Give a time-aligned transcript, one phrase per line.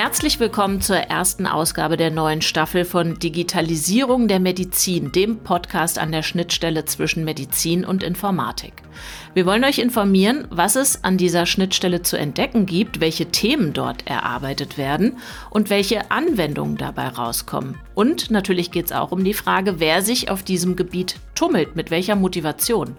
[0.00, 6.12] Herzlich willkommen zur ersten Ausgabe der neuen Staffel von Digitalisierung der Medizin, dem Podcast an
[6.12, 8.74] der Schnittstelle zwischen Medizin und Informatik.
[9.34, 14.06] Wir wollen euch informieren, was es an dieser Schnittstelle zu entdecken gibt, welche Themen dort
[14.06, 15.16] erarbeitet werden
[15.50, 17.74] und welche Anwendungen dabei rauskommen.
[17.96, 21.90] Und natürlich geht es auch um die Frage, wer sich auf diesem Gebiet tummelt, mit
[21.90, 22.94] welcher Motivation.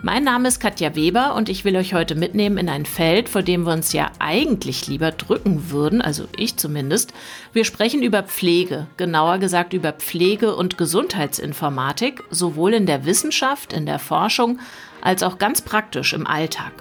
[0.00, 3.42] Mein Name ist Katja Weber und ich will euch heute mitnehmen in ein Feld, vor
[3.42, 7.12] dem wir uns ja eigentlich lieber drücken würden, also ich zumindest.
[7.52, 13.86] Wir sprechen über Pflege, genauer gesagt über Pflege- und Gesundheitsinformatik, sowohl in der Wissenschaft, in
[13.86, 14.60] der Forschung,
[15.00, 16.72] als auch ganz praktisch im Alltag.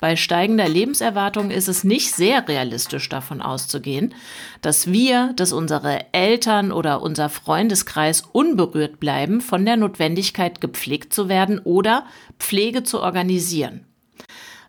[0.00, 4.14] Bei steigender Lebenserwartung ist es nicht sehr realistisch davon auszugehen,
[4.62, 11.28] dass wir, dass unsere Eltern oder unser Freundeskreis unberührt bleiben von der Notwendigkeit, gepflegt zu
[11.28, 12.06] werden oder
[12.38, 13.84] Pflege zu organisieren.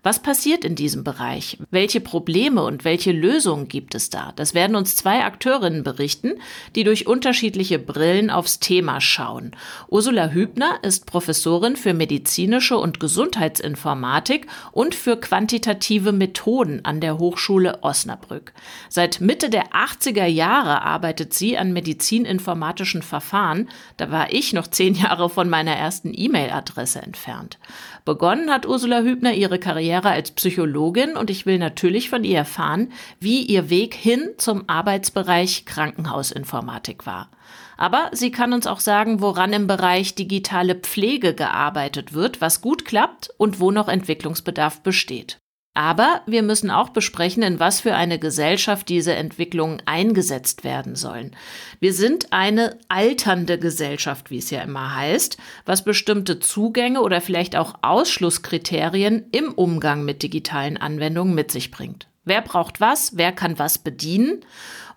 [0.03, 1.59] Was passiert in diesem Bereich?
[1.69, 4.33] Welche Probleme und welche Lösungen gibt es da?
[4.35, 6.39] Das werden uns zwei Akteurinnen berichten,
[6.73, 9.51] die durch unterschiedliche Brillen aufs Thema schauen.
[9.89, 17.83] Ursula Hübner ist Professorin für medizinische und Gesundheitsinformatik und für quantitative Methoden an der Hochschule
[17.83, 18.53] Osnabrück.
[18.89, 23.69] Seit Mitte der 80er Jahre arbeitet sie an medizininformatischen Verfahren.
[23.97, 27.59] Da war ich noch zehn Jahre von meiner ersten E-Mail-Adresse entfernt.
[28.05, 32.91] Begonnen hat Ursula Hübner ihre Karriere als Psychologin und ich will natürlich von ihr erfahren,
[33.19, 37.29] wie ihr Weg hin zum Arbeitsbereich Krankenhausinformatik war.
[37.77, 42.85] Aber sie kann uns auch sagen, woran im Bereich digitale Pflege gearbeitet wird, was gut
[42.85, 45.40] klappt und wo noch Entwicklungsbedarf besteht.
[45.73, 51.33] Aber wir müssen auch besprechen, in was für eine Gesellschaft diese Entwicklungen eingesetzt werden sollen.
[51.79, 57.55] Wir sind eine alternde Gesellschaft, wie es ja immer heißt, was bestimmte Zugänge oder vielleicht
[57.55, 62.07] auch Ausschlusskriterien im Umgang mit digitalen Anwendungen mit sich bringt.
[62.25, 63.15] Wer braucht was?
[63.15, 64.41] Wer kann was bedienen?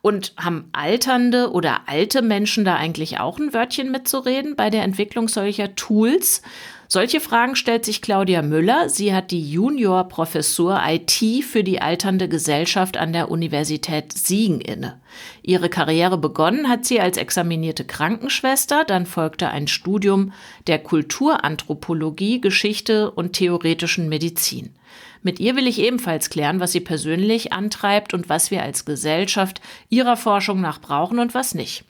[0.03, 5.29] Und haben alternde oder alte Menschen da eigentlich auch ein Wörtchen mitzureden bei der Entwicklung
[5.29, 6.43] solcher Tools?
[6.89, 8.89] Solche Fragen stellt sich Claudia Müller.
[8.89, 15.01] Sie hat die Junior-Professur IT für die alternde Gesellschaft an der Universität Siegen inne.
[15.43, 20.33] Ihre Karriere begonnen hat sie als examinierte Krankenschwester, dann folgte ein Studium
[20.67, 24.75] der Kulturanthropologie, Geschichte und theoretischen Medizin.
[25.23, 29.63] Mit ihr will ich ebenfalls klären, was sie persönlich antreibt und was wir als Gesellschaft
[29.89, 31.85] ihrer Forschung nach brauchen und was nicht.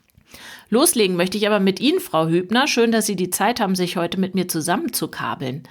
[0.70, 2.66] Loslegen möchte ich aber mit Ihnen, Frau Hübner.
[2.66, 5.62] Schön, dass Sie die Zeit haben, sich heute mit mir zusammenzukabeln.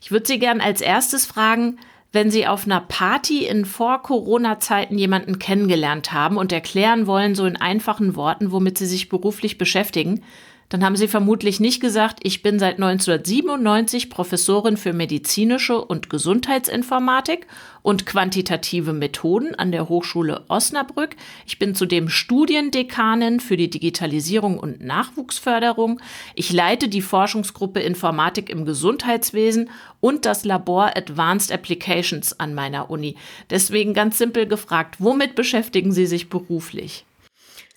[0.00, 1.78] Ich würde Sie gern als erstes fragen,
[2.12, 7.56] wenn Sie auf einer Party in Vor-Corona-Zeiten jemanden kennengelernt haben und erklären wollen, so in
[7.56, 10.22] einfachen Worten, womit Sie sich beruflich beschäftigen,
[10.68, 17.46] dann haben Sie vermutlich nicht gesagt, ich bin seit 1997 Professorin für medizinische und Gesundheitsinformatik
[17.80, 21.16] und quantitative Methoden an der Hochschule Osnabrück.
[21.46, 26.00] Ich bin zudem Studiendekanin für die Digitalisierung und Nachwuchsförderung.
[26.34, 33.16] Ich leite die Forschungsgruppe Informatik im Gesundheitswesen und das Labor Advanced Applications an meiner Uni.
[33.48, 37.06] Deswegen ganz simpel gefragt, womit beschäftigen Sie sich beruflich?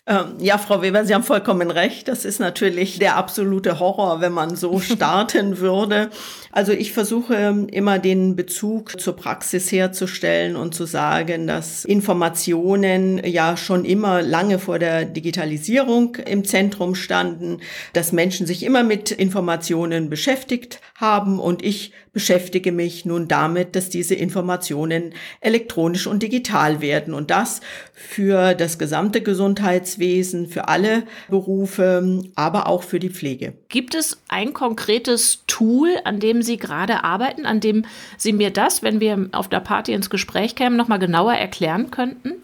[0.07, 2.07] Ähm, ja, Frau Weber, Sie haben vollkommen recht.
[2.07, 6.09] Das ist natürlich der absolute Horror, wenn man so starten würde.
[6.51, 13.56] Also ich versuche immer den Bezug zur Praxis herzustellen und zu sagen, dass Informationen ja
[13.56, 17.59] schon immer lange vor der Digitalisierung im Zentrum standen,
[17.94, 23.90] dass Menschen sich immer mit Informationen beschäftigt haben und ich beschäftige mich nun damit, dass
[23.90, 27.61] diese Informationen elektronisch und digital werden und das
[27.94, 33.53] für das gesamte Gesundheitswesen, für alle Berufe, aber auch für die Pflege.
[33.69, 37.85] Gibt es ein konkretes Tool, an dem Sie gerade arbeiten, an dem
[38.17, 41.91] Sie mir das, wenn wir auf der Party ins Gespräch kämen, noch mal genauer erklären
[41.91, 42.41] könnten?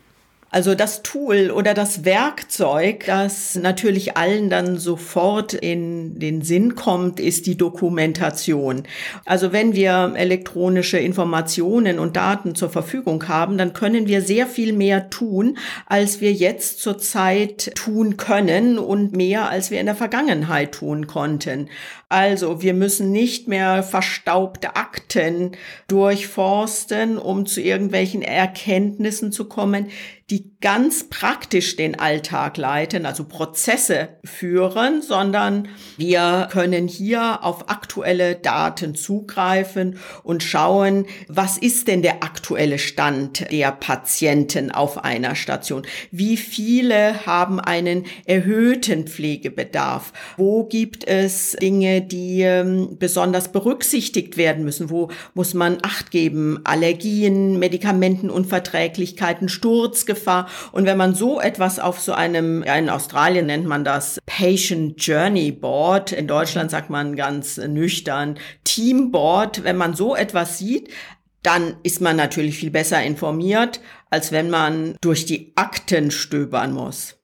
[0.49, 7.19] Also das Tool oder das Werkzeug, das natürlich allen dann sofort in den Sinn kommt,
[7.19, 8.83] ist die Dokumentation.
[9.25, 14.71] Also wenn wir elektronische Informationen und Daten zur Verfügung haben, dann können wir sehr viel
[14.71, 20.71] mehr tun, als wir jetzt zurzeit tun können und mehr, als wir in der Vergangenheit
[20.71, 21.67] tun konnten.
[22.09, 25.51] Also wir müssen nicht mehr verstaubte Akten
[25.89, 29.87] durchforsten, um zu irgendwelchen Erkenntnissen zu kommen
[30.29, 38.35] die ganz praktisch den Alltag leiten, also Prozesse führen, sondern wir können hier auf aktuelle
[38.35, 45.81] Daten zugreifen und schauen, was ist denn der aktuelle Stand der Patienten auf einer Station?
[46.11, 50.13] Wie viele haben einen erhöhten Pflegebedarf?
[50.37, 54.91] Wo gibt es Dinge, die ähm, besonders berücksichtigt werden müssen?
[54.91, 56.59] Wo muss man Acht geben?
[56.63, 60.47] Allergien, Medikamentenunverträglichkeiten, Sturzgefahr.
[60.71, 65.03] Und wenn man so etwas auf so einem, ja, in Australien nennt man das Patient
[65.03, 70.89] Journey Board, in Deutschland sagt man ganz nüchtern Teamboard, wenn man so etwas sieht,
[71.43, 73.79] dann ist man natürlich viel besser informiert,
[74.09, 77.15] als wenn man durch die Akten stöbern muss.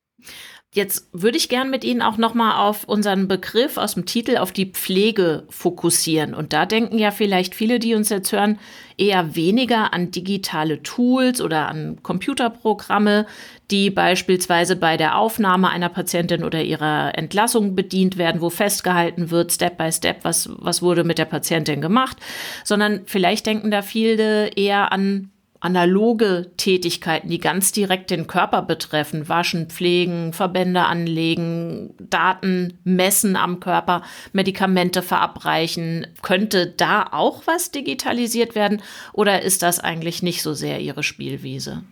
[0.74, 4.51] Jetzt würde ich gern mit Ihnen auch nochmal auf unseren Begriff aus dem Titel auf
[4.51, 6.33] die Pflege fokussieren.
[6.33, 8.57] Und da denken ja vielleicht viele, die uns jetzt hören,
[8.98, 13.27] eher weniger an digitale Tools oder an Computerprogramme,
[13.71, 19.51] die beispielsweise bei der Aufnahme einer Patientin oder ihrer Entlassung bedient werden, wo festgehalten wird,
[19.51, 22.18] Step by Step, was, was wurde mit der Patientin gemacht,
[22.63, 25.30] sondern vielleicht denken da viele eher an
[25.63, 33.62] analoge Tätigkeiten, die ganz direkt den Körper betreffen, waschen, pflegen, Verbände anlegen, Daten messen am
[33.62, 34.01] Körper,
[34.33, 38.81] Medikamente verabreichen, könnte da auch was digitalisiert werden
[39.13, 41.83] oder ist das eigentlich nicht so sehr Ihre Spielwiese?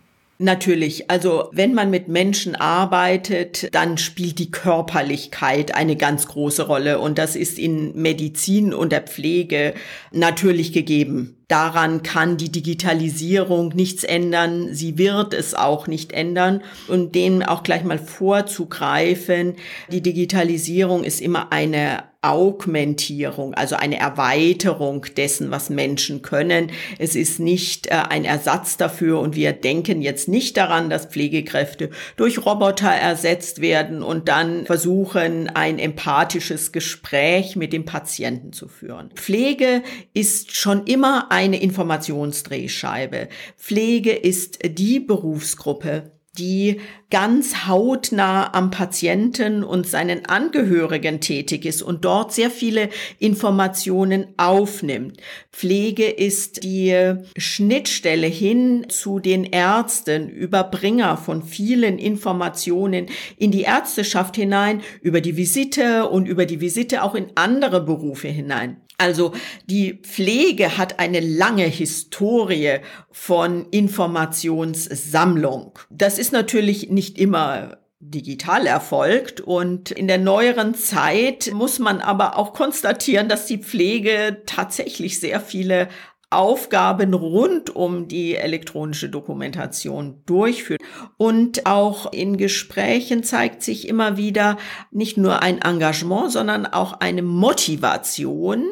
[0.44, 6.98] Natürlich, also wenn man mit Menschen arbeitet, dann spielt die Körperlichkeit eine ganz große Rolle
[6.98, 9.76] und das ist in Medizin und der Pflege
[10.12, 11.38] natürlich gegeben.
[11.48, 14.74] Daran kann die Digitalisierung nichts ändern.
[14.74, 16.62] Sie wird es auch nicht ändern.
[16.88, 19.56] Und dem auch gleich mal vorzugreifen.
[19.92, 26.72] Die Digitalisierung ist immer eine Augmentierung, also eine Erweiterung dessen, was Menschen können.
[27.00, 31.90] Es ist nicht äh, ein Ersatz dafür und wir denken jetzt nicht daran, dass Pflegekräfte
[32.18, 39.10] durch Roboter ersetzt werden und dann versuchen, ein empathisches Gespräch mit dem Patienten zu führen.
[39.16, 39.82] Pflege
[40.14, 43.30] ist schon immer eine Informationsdrehscheibe.
[43.58, 46.80] Pflege ist die Berufsgruppe, die
[47.10, 52.90] ganz hautnah am Patienten und seinen Angehörigen tätig ist und dort sehr viele
[53.20, 55.18] Informationen aufnimmt.
[55.52, 64.38] Pflege ist die Schnittstelle hin zu den Ärzten, Überbringer von vielen Informationen in die Ärzteschaft
[64.38, 68.78] hinein, über die Visite und über die Visite auch in andere Berufe hinein.
[69.02, 69.34] Also
[69.66, 75.80] die Pflege hat eine lange Historie von Informationssammlung.
[75.90, 79.42] Das ist natürlich nicht immer digital erfolgt.
[79.42, 85.40] Und in der neueren Zeit muss man aber auch konstatieren, dass die Pflege tatsächlich sehr
[85.40, 85.88] viele
[86.32, 90.82] Aufgaben rund um die elektronische Dokumentation durchführt.
[91.18, 94.58] Und auch in Gesprächen zeigt sich immer wieder
[94.92, 98.66] nicht nur ein Engagement, sondern auch eine Motivation,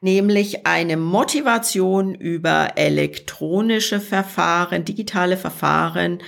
[0.00, 6.18] nämlich eine Motivation über elektronische Verfahren, digitale Verfahren,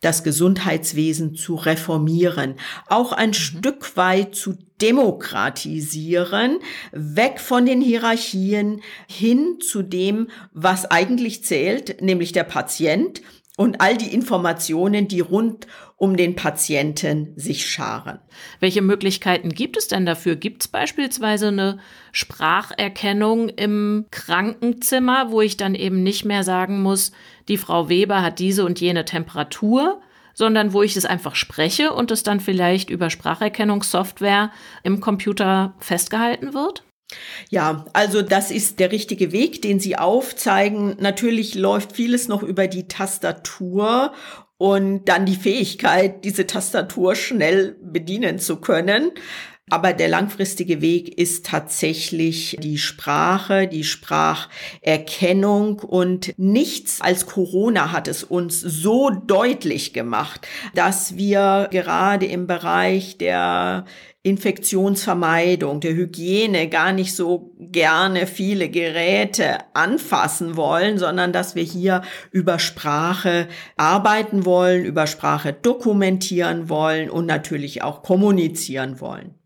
[0.00, 2.54] das Gesundheitswesen zu reformieren,
[2.88, 3.34] auch ein mhm.
[3.34, 6.58] Stück weit zu demokratisieren,
[6.92, 13.20] weg von den Hierarchien hin zu dem, was eigentlich zählt, nämlich der Patient
[13.60, 15.66] und all die Informationen, die rund
[15.98, 18.18] um den Patienten sich scharen.
[18.58, 20.34] Welche Möglichkeiten gibt es denn dafür?
[20.34, 21.78] Gibt es beispielsweise eine
[22.10, 27.12] Spracherkennung im Krankenzimmer, wo ich dann eben nicht mehr sagen muss,
[27.48, 30.00] die Frau Weber hat diese und jene Temperatur,
[30.32, 34.52] sondern wo ich es einfach spreche und es dann vielleicht über Spracherkennungssoftware
[34.84, 36.82] im Computer festgehalten wird?
[37.48, 40.96] Ja, also das ist der richtige Weg, den Sie aufzeigen.
[41.00, 44.12] Natürlich läuft vieles noch über die Tastatur
[44.58, 49.12] und dann die Fähigkeit, diese Tastatur schnell bedienen zu können.
[49.70, 58.08] Aber der langfristige Weg ist tatsächlich die Sprache, die Spracherkennung und nichts als Corona hat
[58.08, 63.84] es uns so deutlich gemacht, dass wir gerade im Bereich der
[64.22, 72.02] Infektionsvermeidung, der Hygiene gar nicht so gerne viele Geräte anfassen wollen, sondern dass wir hier
[72.30, 73.48] über Sprache
[73.78, 79.39] arbeiten wollen, über Sprache dokumentieren wollen und natürlich auch kommunizieren wollen.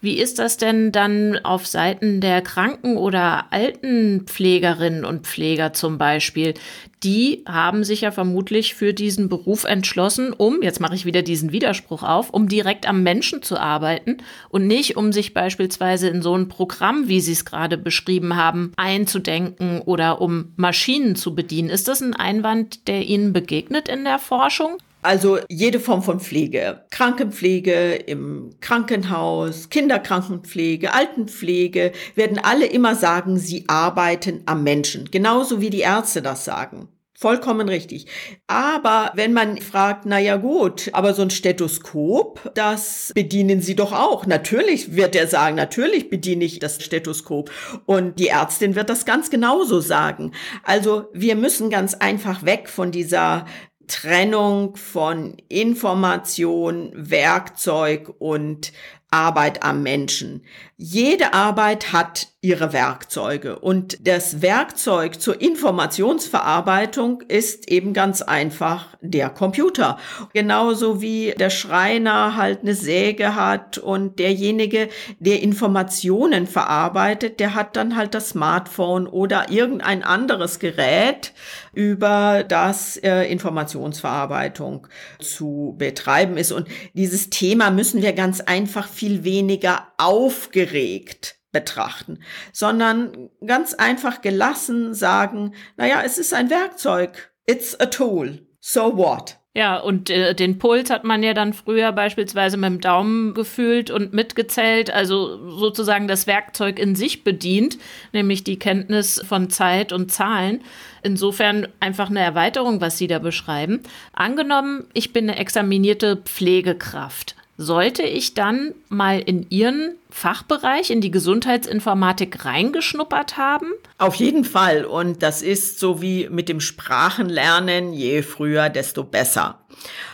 [0.00, 6.54] Wie ist das denn dann auf Seiten der Kranken- oder Altenpflegerinnen und Pfleger zum Beispiel?
[7.02, 11.50] Die haben sich ja vermutlich für diesen Beruf entschlossen, um, jetzt mache ich wieder diesen
[11.50, 14.18] Widerspruch auf, um direkt am Menschen zu arbeiten
[14.50, 18.72] und nicht, um sich beispielsweise in so ein Programm, wie Sie es gerade beschrieben haben,
[18.76, 21.70] einzudenken oder um Maschinen zu bedienen.
[21.70, 24.78] Ist das ein Einwand, der Ihnen begegnet in der Forschung?
[25.02, 26.84] Also jede Form von Pflege.
[26.90, 35.10] Krankenpflege im Krankenhaus, Kinderkrankenpflege, Altenpflege, werden alle immer sagen, sie arbeiten am Menschen.
[35.10, 36.88] Genauso wie die Ärzte das sagen.
[37.22, 38.06] Vollkommen richtig.
[38.48, 43.92] Aber wenn man fragt, na ja gut, aber so ein Stethoskop, das bedienen Sie doch
[43.92, 44.26] auch.
[44.26, 47.48] Natürlich wird er sagen, natürlich bediene ich das Stethoskop.
[47.86, 50.32] Und die Ärztin wird das ganz genauso sagen.
[50.64, 53.46] Also wir müssen ganz einfach weg von dieser
[53.86, 58.72] Trennung von Information, Werkzeug und
[59.10, 60.44] Arbeit am Menschen.
[60.76, 69.30] Jede Arbeit hat ihre Werkzeuge und das Werkzeug zur Informationsverarbeitung ist eben ganz einfach der
[69.30, 69.96] Computer.
[70.32, 74.88] Genauso wie der Schreiner halt eine Säge hat und derjenige,
[75.20, 81.34] der Informationen verarbeitet, der hat dann halt das Smartphone oder irgendein anderes Gerät,
[81.74, 84.88] über das äh, Informationsverarbeitung
[85.20, 86.50] zu betreiben ist.
[86.50, 92.18] Und dieses Thema müssen wir ganz einfach viel weniger aufgeregt betrachten,
[92.52, 97.32] sondern ganz einfach gelassen sagen, naja, es ist ein Werkzeug.
[97.46, 98.46] It's a tool.
[98.60, 99.38] So what?
[99.54, 103.90] Ja, und äh, den Puls hat man ja dann früher beispielsweise mit dem Daumen gefühlt
[103.90, 107.76] und mitgezählt, also sozusagen das Werkzeug in sich bedient,
[108.14, 110.62] nämlich die Kenntnis von Zeit und Zahlen.
[111.02, 113.82] Insofern einfach eine Erweiterung, was Sie da beschreiben.
[114.14, 121.10] Angenommen, ich bin eine examinierte Pflegekraft sollte ich dann mal in Ihren Fachbereich, in die
[121.10, 123.66] Gesundheitsinformatik reingeschnuppert haben?
[123.98, 124.84] Auf jeden Fall.
[124.84, 129.60] Und das ist so wie mit dem Sprachenlernen, je früher, desto besser.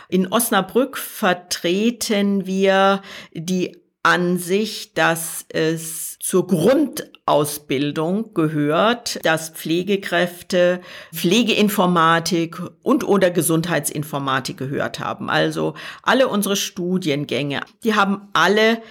[0.09, 3.01] In Osnabrück vertreten wir
[3.33, 10.79] die Ansicht, dass es zur Grundausbildung gehört, dass Pflegekräfte
[11.11, 15.31] Pflegeinformatik und oder Gesundheitsinformatik gehört haben.
[15.31, 18.83] Also alle unsere Studiengänge, die haben alle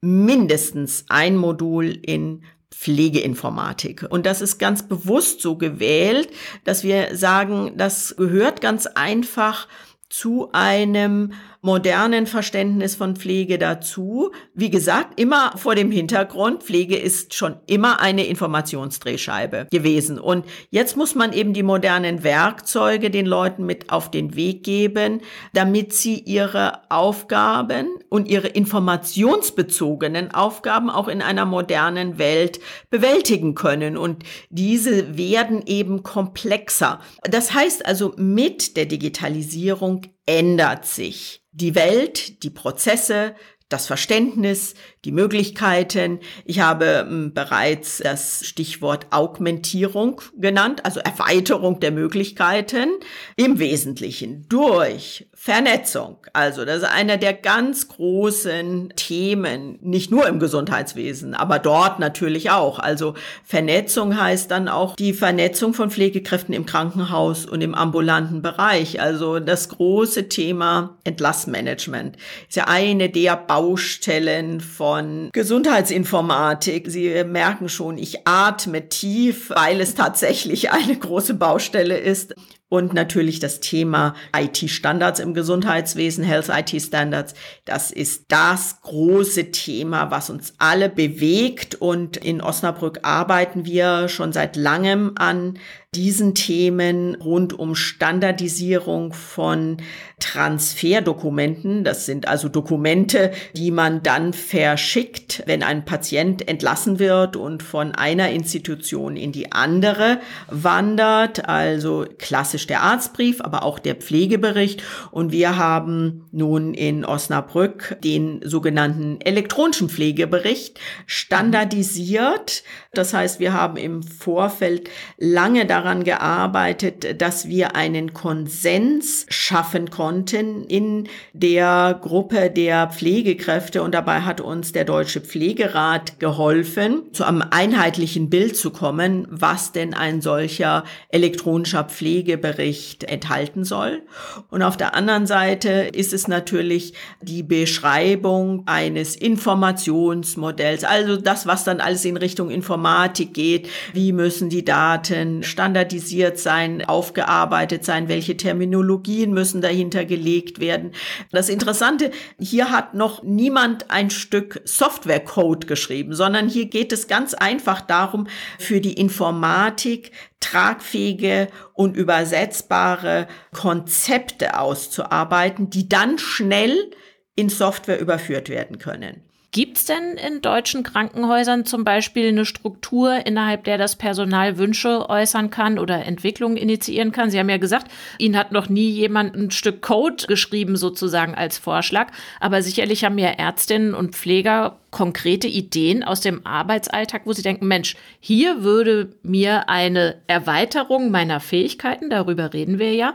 [0.00, 4.06] mindestens ein Modul in Pflegeinformatik.
[4.08, 6.28] Und das ist ganz bewusst so gewählt,
[6.62, 9.66] dass wir sagen, das gehört ganz einfach
[10.08, 11.32] zu einem
[11.66, 14.30] modernen Verständnis von Pflege dazu.
[14.54, 20.20] Wie gesagt, immer vor dem Hintergrund, Pflege ist schon immer eine Informationsdrehscheibe gewesen.
[20.20, 25.20] Und jetzt muss man eben die modernen Werkzeuge den Leuten mit auf den Weg geben,
[25.54, 33.96] damit sie ihre Aufgaben und ihre informationsbezogenen Aufgaben auch in einer modernen Welt bewältigen können.
[33.96, 37.00] Und diese werden eben komplexer.
[37.24, 43.34] Das heißt also, mit der Digitalisierung ändert sich die Welt, die Prozesse,
[43.68, 46.20] das Verständnis, die Möglichkeiten.
[46.44, 52.90] Ich habe hm, bereits das Stichwort Augmentierung genannt, also Erweiterung der Möglichkeiten
[53.36, 56.16] im Wesentlichen durch Vernetzung.
[56.32, 62.50] Also das ist einer der ganz großen Themen, nicht nur im Gesundheitswesen, aber dort natürlich
[62.50, 62.80] auch.
[62.80, 69.00] Also Vernetzung heißt dann auch die Vernetzung von Pflegekräften im Krankenhaus und im ambulanten Bereich.
[69.00, 72.16] Also das große Thema Entlassmanagement
[72.48, 76.90] ist ja eine der Baustellen von Gesundheitsinformatik.
[76.90, 82.34] Sie merken schon, ich atme tief, weil es tatsächlich eine große Baustelle ist.
[82.68, 87.34] Und natürlich das Thema IT-Standards im Gesundheitswesen, Health IT-Standards.
[87.64, 91.76] Das ist das große Thema, was uns alle bewegt.
[91.76, 95.58] Und in Osnabrück arbeiten wir schon seit langem an
[95.96, 99.78] diesen Themen rund um Standardisierung von
[100.18, 101.84] Transferdokumenten.
[101.84, 107.94] Das sind also Dokumente, die man dann verschickt, wenn ein Patient entlassen wird und von
[107.94, 111.48] einer Institution in die andere wandert.
[111.48, 114.82] Also klassisch der Arztbrief, aber auch der Pflegebericht.
[115.10, 122.62] Und wir haben nun in Osnabrück den sogenannten elektronischen Pflegebericht standardisiert.
[122.96, 124.88] Das heißt, wir haben im Vorfeld
[125.18, 133.92] lange daran gearbeitet, dass wir einen Konsens schaffen konnten in der Gruppe der Pflegekräfte und
[133.92, 139.94] dabei hat uns der Deutsche Pflegerat geholfen, zu einem einheitlichen Bild zu kommen, was denn
[139.94, 144.02] ein solcher elektronischer Pflegebericht enthalten soll.
[144.50, 151.64] Und auf der anderen Seite ist es natürlich die Beschreibung eines Informationsmodells, also das, was
[151.64, 152.50] dann alles in Richtung
[152.86, 153.68] Informatik geht.
[153.94, 158.08] Wie müssen die Daten standardisiert sein, aufgearbeitet sein?
[158.08, 160.92] Welche Terminologien müssen dahinter gelegt werden?
[161.32, 167.34] Das Interessante, hier hat noch niemand ein Stück Softwarecode geschrieben, sondern hier geht es ganz
[167.34, 168.28] einfach darum,
[168.60, 176.92] für die Informatik tragfähige und übersetzbare Konzepte auszuarbeiten, die dann schnell
[177.34, 179.25] in Software überführt werden können.
[179.56, 185.08] Gibt es denn in deutschen Krankenhäusern zum Beispiel eine Struktur, innerhalb der das Personal Wünsche
[185.08, 187.30] äußern kann oder Entwicklungen initiieren kann?
[187.30, 191.56] Sie haben ja gesagt, Ihnen hat noch nie jemand ein Stück Code geschrieben, sozusagen als
[191.56, 192.12] Vorschlag.
[192.38, 197.66] Aber sicherlich haben ja Ärztinnen und Pfleger konkrete Ideen aus dem Arbeitsalltag, wo sie denken,
[197.66, 203.14] Mensch, hier würde mir eine Erweiterung meiner Fähigkeiten, darüber reden wir ja,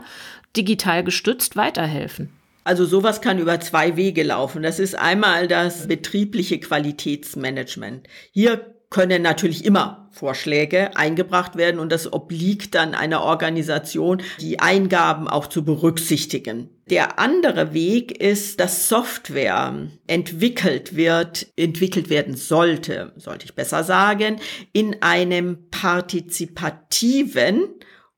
[0.56, 2.30] digital gestützt weiterhelfen.
[2.64, 4.62] Also sowas kann über zwei Wege laufen.
[4.62, 8.06] Das ist einmal das betriebliche Qualitätsmanagement.
[8.30, 15.26] Hier können natürlich immer Vorschläge eingebracht werden und das obliegt dann einer Organisation, die Eingaben
[15.26, 16.68] auch zu berücksichtigen.
[16.90, 24.36] Der andere Weg ist, dass Software entwickelt wird, entwickelt werden sollte, sollte ich besser sagen,
[24.74, 27.70] in einem partizipativen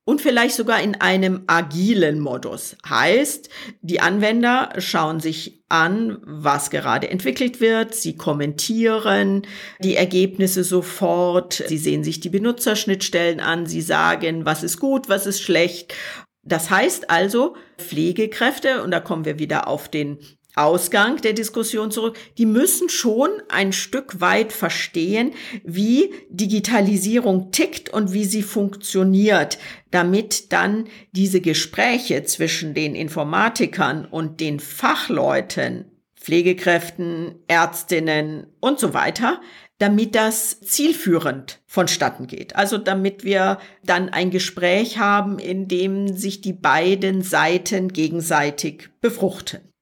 [0.04, 2.76] und vielleicht sogar in einem agilen Modus.
[2.88, 3.48] Heißt,
[3.80, 9.42] die Anwender schauen sich an, was gerade entwickelt wird, sie kommentieren
[9.80, 15.26] die Ergebnisse sofort, sie sehen sich die Benutzerschnittstellen an, sie sagen, was ist gut, was
[15.26, 15.94] ist schlecht.
[16.42, 20.18] Das heißt also, Pflegekräfte, und da kommen wir wieder auf den
[20.56, 25.32] Ausgang der Diskussion zurück, die müssen schon ein Stück weit verstehen,
[25.64, 29.58] wie Digitalisierung tickt und wie sie funktioniert,
[29.90, 39.40] damit dann diese Gespräche zwischen den Informatikern und den Fachleuten, Pflegekräften, Ärztinnen und so weiter,
[39.78, 42.54] damit das zielführend vonstatten geht.
[42.54, 49.73] Also damit wir dann ein Gespräch haben, in dem sich die beiden Seiten gegenseitig befruchten.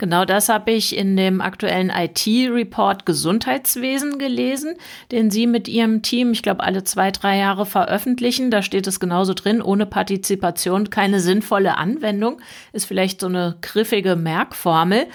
[0.00, 4.76] Genau das habe ich in dem aktuellen IT-Report Gesundheitswesen gelesen,
[5.12, 8.50] den Sie mit Ihrem Team, ich glaube, alle zwei, drei Jahre veröffentlichen.
[8.50, 12.40] Da steht es genauso drin, ohne Partizipation keine sinnvolle Anwendung.
[12.72, 15.06] Ist vielleicht so eine griffige Merkformel.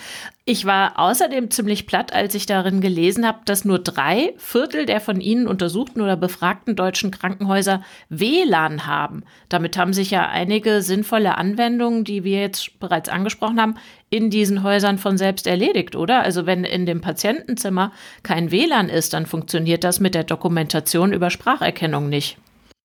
[0.48, 5.02] Ich war außerdem ziemlich platt, als ich darin gelesen habe, dass nur drei Viertel der
[5.02, 9.24] von Ihnen untersuchten oder befragten deutschen Krankenhäuser WLAN haben.
[9.50, 13.74] Damit haben sich ja einige sinnvolle Anwendungen, die wir jetzt bereits angesprochen haben,
[14.16, 16.22] in diesen Häusern von selbst erledigt, oder?
[16.22, 17.92] Also wenn in dem Patientenzimmer
[18.24, 22.38] kein WLAN ist, dann funktioniert das mit der Dokumentation über Spracherkennung nicht.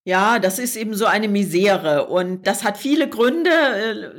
[0.05, 3.51] Ja, das ist eben so eine Misere und das hat viele Gründe.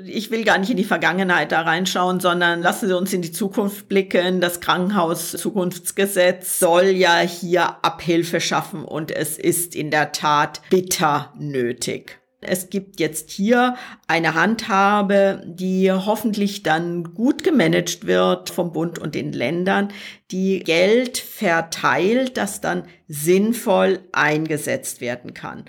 [0.06, 3.32] Ich will gar nicht in die Vergangenheit da reinschauen, sondern lassen Sie uns in die
[3.32, 4.42] Zukunft blicken.
[4.42, 12.21] Das Krankenhaus-Zukunftsgesetz soll ja hier Abhilfe schaffen und es ist in der Tat bitter nötig.
[12.44, 13.76] Es gibt jetzt hier
[14.08, 19.90] eine Handhabe, die hoffentlich dann gut gemanagt wird vom Bund und den Ländern,
[20.32, 25.66] die Geld verteilt, das dann sinnvoll eingesetzt werden kann.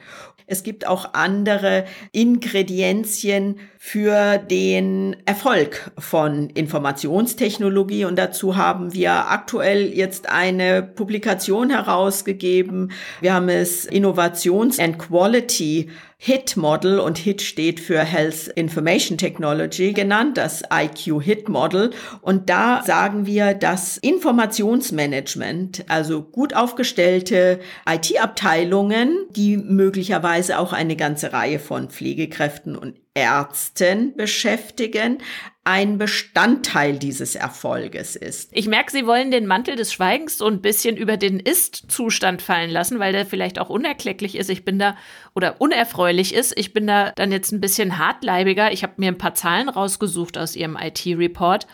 [0.47, 8.05] Es gibt auch andere Ingredienzien für den Erfolg von Informationstechnologie.
[8.05, 12.93] Und dazu haben wir aktuell jetzt eine Publikation herausgegeben.
[13.21, 19.93] Wir haben es Innovations- and Quality HIT Model und HIT steht für Health Information Technology
[19.93, 21.91] genannt, das IQ HIT Model.
[22.21, 27.59] Und da sagen wir, dass Informationsmanagement, also gut aufgestellte
[27.91, 35.19] IT-Abteilungen, die möglicherweise auch eine ganze Reihe von Pflegekräften und Ärzten beschäftigen,
[35.65, 38.51] ein Bestandteil dieses Erfolges ist.
[38.53, 42.71] Ich merke, Sie wollen den Mantel des Schweigens so ein bisschen über den Ist-Zustand fallen
[42.71, 44.51] lassen, weil der vielleicht auch unerklecklich ist.
[44.51, 44.97] Ich bin da
[45.35, 46.57] oder unerfreulich ist.
[46.59, 48.73] Ich bin da dann jetzt ein bisschen hartleibiger.
[48.73, 51.67] Ich habe mir ein paar Zahlen rausgesucht aus Ihrem IT-Report.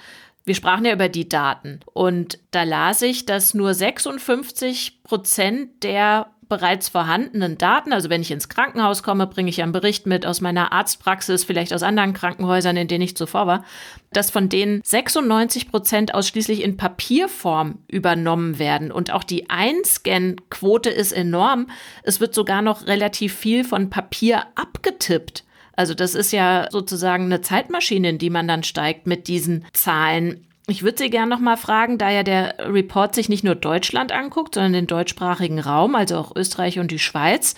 [0.45, 6.31] Wir sprachen ja über die Daten und da las ich, dass nur 56 Prozent der
[6.49, 10.41] bereits vorhandenen Daten, also wenn ich ins Krankenhaus komme, bringe ich einen Bericht mit aus
[10.41, 13.65] meiner Arztpraxis, vielleicht aus anderen Krankenhäusern, in denen ich zuvor war,
[14.13, 18.91] dass von denen 96 Prozent ausschließlich in Papierform übernommen werden.
[18.91, 21.69] Und auch die Einscan-Quote ist enorm.
[22.03, 25.45] Es wird sogar noch relativ viel von Papier abgetippt.
[25.79, 30.48] Also das ist ja sozusagen eine Zeitmaschine, in die man dann steigt mit diesen Zahlen.
[30.71, 34.13] Ich würde Sie gerne noch mal fragen, da ja der Report sich nicht nur Deutschland
[34.13, 37.55] anguckt, sondern den deutschsprachigen Raum, also auch Österreich und die Schweiz,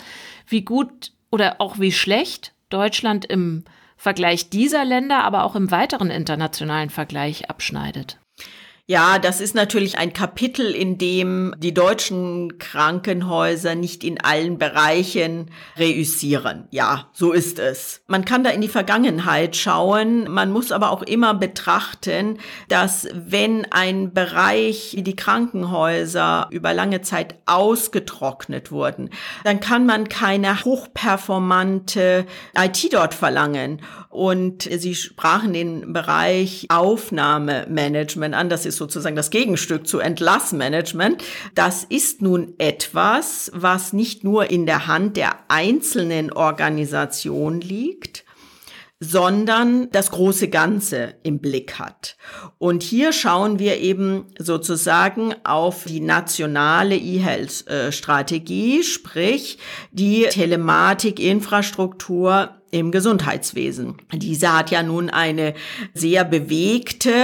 [0.47, 3.65] wie gut oder auch wie schlecht Deutschland im
[3.97, 8.20] Vergleich dieser Länder, aber auch im weiteren internationalen Vergleich abschneidet.
[8.91, 15.53] Ja, das ist natürlich ein Kapitel, in dem die deutschen Krankenhäuser nicht in allen Bereichen
[15.79, 16.67] reüssieren.
[16.73, 18.03] Ja, so ist es.
[18.09, 20.29] Man kann da in die Vergangenheit schauen.
[20.29, 27.01] Man muss aber auch immer betrachten, dass wenn ein Bereich wie die Krankenhäuser über lange
[27.01, 29.11] Zeit ausgetrocknet wurden,
[29.45, 32.27] dann kann man keine hochperformante
[32.57, 33.83] IT dort verlangen.
[34.11, 38.49] Und Sie sprachen den Bereich Aufnahmemanagement an.
[38.49, 41.23] Das ist sozusagen das Gegenstück zu Entlassmanagement.
[41.55, 48.25] Das ist nun etwas, was nicht nur in der Hand der einzelnen Organisation liegt,
[48.99, 52.17] sondern das große Ganze im Blick hat.
[52.59, 59.59] Und hier schauen wir eben sozusagen auf die nationale E-Health-Strategie, sprich
[59.93, 63.97] die Telematik-Infrastruktur im Gesundheitswesen.
[64.13, 65.55] Diese hat ja nun eine
[65.95, 67.15] sehr bewegte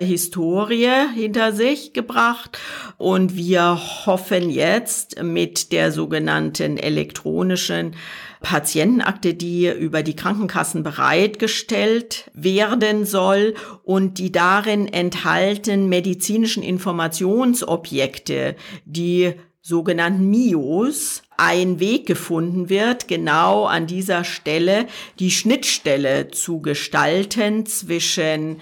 [0.00, 2.58] Historie hinter sich gebracht
[2.98, 7.94] und wir hoffen jetzt mit der sogenannten elektronischen
[8.40, 19.34] Patientenakte, die über die Krankenkassen bereitgestellt werden soll und die darin enthalten medizinischen Informationsobjekte, die
[19.62, 24.86] sogenannten MIOS ein Weg gefunden wird, genau an dieser Stelle
[25.18, 28.60] die Schnittstelle zu gestalten zwischen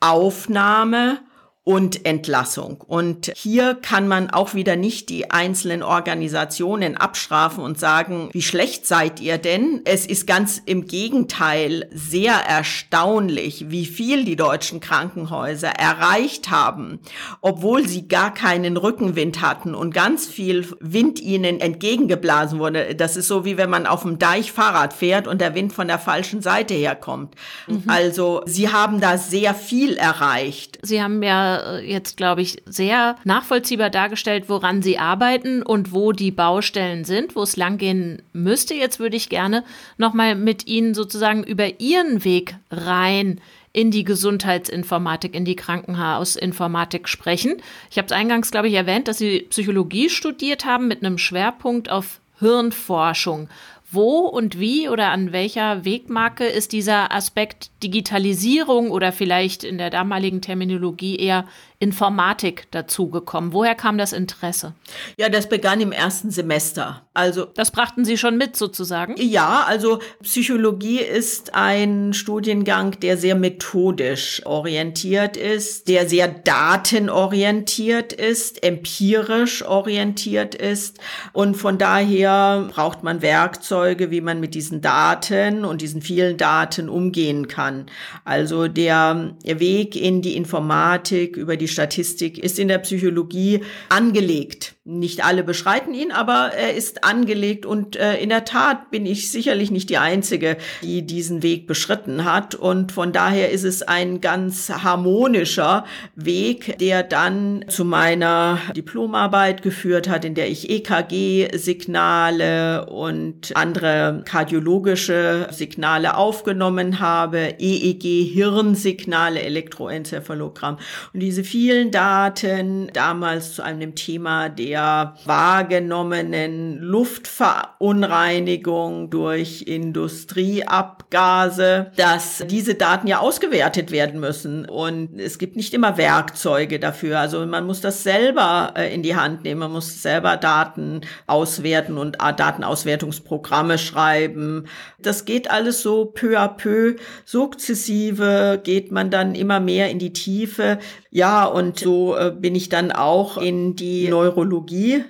[0.00, 1.20] Aufnahme
[1.68, 2.80] und Entlassung.
[2.80, 8.86] Und hier kann man auch wieder nicht die einzelnen Organisationen abstrafen und sagen, wie schlecht
[8.86, 9.82] seid ihr denn?
[9.84, 17.00] Es ist ganz im Gegenteil sehr erstaunlich, wie viel die deutschen Krankenhäuser erreicht haben,
[17.42, 22.94] obwohl sie gar keinen Rückenwind hatten und ganz viel Wind ihnen entgegengeblasen wurde.
[22.94, 25.86] Das ist so wie wenn man auf dem Deich Fahrrad fährt und der Wind von
[25.86, 27.34] der falschen Seite herkommt.
[27.66, 27.82] Mhm.
[27.88, 30.78] Also sie haben da sehr viel erreicht.
[30.80, 36.12] Sie haben ja äh, jetzt, glaube ich, sehr nachvollziehbar dargestellt, woran Sie arbeiten und wo
[36.12, 38.74] die Baustellen sind, wo es langgehen müsste.
[38.74, 39.64] Jetzt würde ich gerne
[39.96, 43.40] nochmal mit Ihnen sozusagen über Ihren Weg rein
[43.72, 47.56] in die Gesundheitsinformatik, in die Krankenhausinformatik sprechen.
[47.90, 51.90] Ich habe es eingangs, glaube ich, erwähnt, dass Sie Psychologie studiert haben mit einem Schwerpunkt
[51.90, 53.48] auf Hirnforschung.
[53.90, 59.88] Wo und wie oder an welcher Wegmarke ist dieser Aspekt Digitalisierung oder vielleicht in der
[59.88, 61.46] damaligen Terminologie eher
[61.80, 63.52] Informatik dazugekommen?
[63.52, 64.74] Woher kam das Interesse?
[65.16, 67.02] Ja, das begann im ersten Semester.
[67.14, 69.14] Also das brachten Sie schon mit sozusagen?
[69.16, 78.62] Ja, also Psychologie ist ein Studiengang, der sehr methodisch orientiert ist, der sehr datenorientiert ist,
[78.64, 80.98] empirisch orientiert ist
[81.32, 86.88] und von daher braucht man Werkzeuge, wie man mit diesen Daten und diesen vielen Daten
[86.88, 87.86] umgehen kann.
[88.24, 94.74] Also der Weg in die Informatik über die Statistik ist in der Psychologie angelegt.
[94.90, 99.30] Nicht alle beschreiten ihn, aber er ist angelegt und äh, in der Tat bin ich
[99.30, 102.54] sicherlich nicht die Einzige, die diesen Weg beschritten hat.
[102.54, 110.08] Und von daher ist es ein ganz harmonischer Weg, der dann zu meiner Diplomarbeit geführt
[110.08, 120.78] hat, in der ich EKG-Signale und andere kardiologische Signale aufgenommen habe, EEG-Hirnsignale, Elektroenzephalogramm.
[121.12, 132.44] Und diese vielen Daten damals zu einem Thema der der wahrgenommenen Luftverunreinigung durch Industrieabgase, dass
[132.48, 134.68] diese Daten ja ausgewertet werden müssen.
[134.68, 137.18] Und es gibt nicht immer Werkzeuge dafür.
[137.18, 139.58] Also man muss das selber äh, in die Hand nehmen.
[139.60, 144.68] Man muss selber Daten auswerten und äh, Datenauswertungsprogramme schreiben.
[145.00, 150.12] Das geht alles so peu à peu, sukzessive geht man dann immer mehr in die
[150.12, 150.78] Tiefe.
[151.10, 154.67] Ja, und so äh, bin ich dann auch in die Neurologie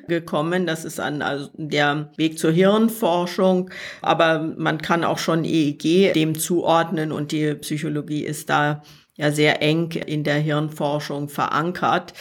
[0.08, 0.66] gekommen.
[0.66, 3.70] Das ist an also der Weg zur Hirnforschung.
[4.02, 8.82] Aber man kann auch schon EEG dem zuordnen und die Psychologie ist da
[9.16, 12.14] ja sehr eng in der Hirnforschung verankert.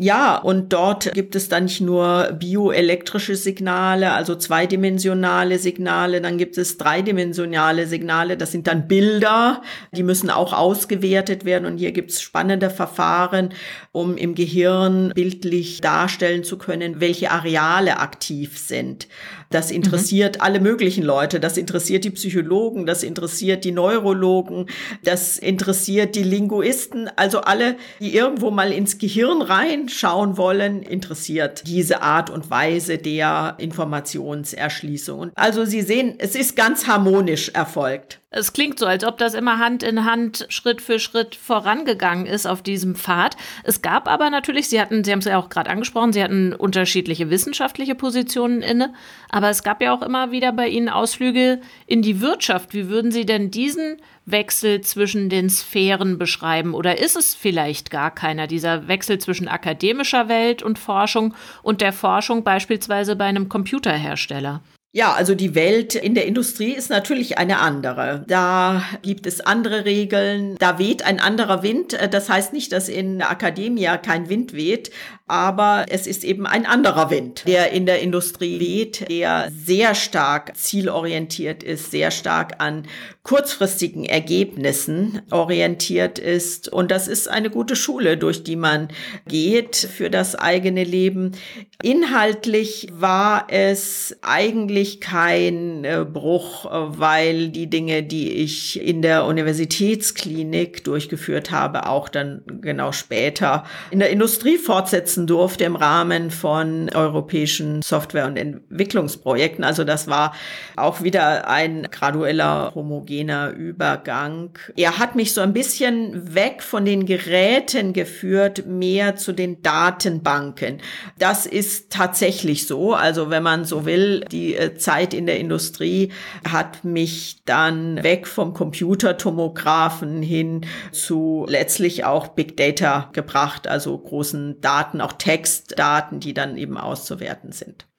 [0.00, 6.56] Ja, und dort gibt es dann nicht nur bioelektrische Signale, also zweidimensionale Signale, dann gibt
[6.56, 9.60] es dreidimensionale Signale, das sind dann Bilder,
[9.92, 13.50] die müssen auch ausgewertet werden und hier gibt es spannende Verfahren,
[13.92, 19.06] um im Gehirn bildlich darstellen zu können, welche Areale aktiv sind.
[19.50, 20.42] Das interessiert mhm.
[20.42, 21.40] alle möglichen Leute.
[21.40, 24.66] Das interessiert die Psychologen, das interessiert die Neurologen,
[25.02, 31.66] das interessiert die Linguisten, also alle, die irgendwo mal ins Gehirn rein hinschauen wollen, interessiert
[31.66, 35.32] diese Art und Weise der Informationserschließung.
[35.34, 38.19] Also Sie sehen, es ist ganz harmonisch erfolgt.
[38.32, 42.46] Es klingt so, als ob das immer Hand in Hand, Schritt für Schritt vorangegangen ist
[42.46, 43.36] auf diesem Pfad.
[43.64, 46.52] Es gab aber natürlich, Sie hatten, Sie haben es ja auch gerade angesprochen, Sie hatten
[46.52, 48.94] unterschiedliche wissenschaftliche Positionen inne,
[49.30, 52.72] aber es gab ja auch immer wieder bei Ihnen Ausflüge in die Wirtschaft.
[52.72, 56.74] Wie würden Sie denn diesen Wechsel zwischen den Sphären beschreiben?
[56.74, 61.92] Oder ist es vielleicht gar keiner, dieser Wechsel zwischen akademischer Welt und Forschung und der
[61.92, 64.62] Forschung beispielsweise bei einem Computerhersteller?
[64.92, 68.24] Ja, also die Welt in der Industrie ist natürlich eine andere.
[68.26, 71.96] Da gibt es andere Regeln, da weht ein anderer Wind.
[72.10, 74.90] Das heißt nicht, dass in der Akademie kein Wind weht,
[75.28, 80.56] aber es ist eben ein anderer Wind, der in der Industrie weht, der sehr stark
[80.56, 82.88] zielorientiert ist, sehr stark an
[83.22, 86.68] kurzfristigen Ergebnissen orientiert ist.
[86.72, 88.88] Und das ist eine gute Schule, durch die man
[89.28, 91.36] geht für das eigene Leben.
[91.80, 99.24] Inhaltlich war es eigentlich kein äh, Bruch, äh, weil die Dinge, die ich in der
[99.24, 106.88] Universitätsklinik durchgeführt habe, auch dann genau später in der Industrie fortsetzen durfte im Rahmen von
[106.94, 109.64] europäischen Software- und Entwicklungsprojekten.
[109.64, 110.34] Also das war
[110.76, 114.50] auch wieder ein gradueller, homogener Übergang.
[114.76, 120.78] Er hat mich so ein bisschen weg von den Geräten geführt, mehr zu den Datenbanken.
[121.18, 122.94] Das ist tatsächlich so.
[122.94, 126.12] Also wenn man so will, die Zeit in der Industrie
[126.48, 134.60] hat mich dann weg vom Computertomographen hin zu letztlich auch Big Data gebracht, also großen
[134.60, 137.89] Daten, auch Textdaten, die dann eben auszuwerten sind.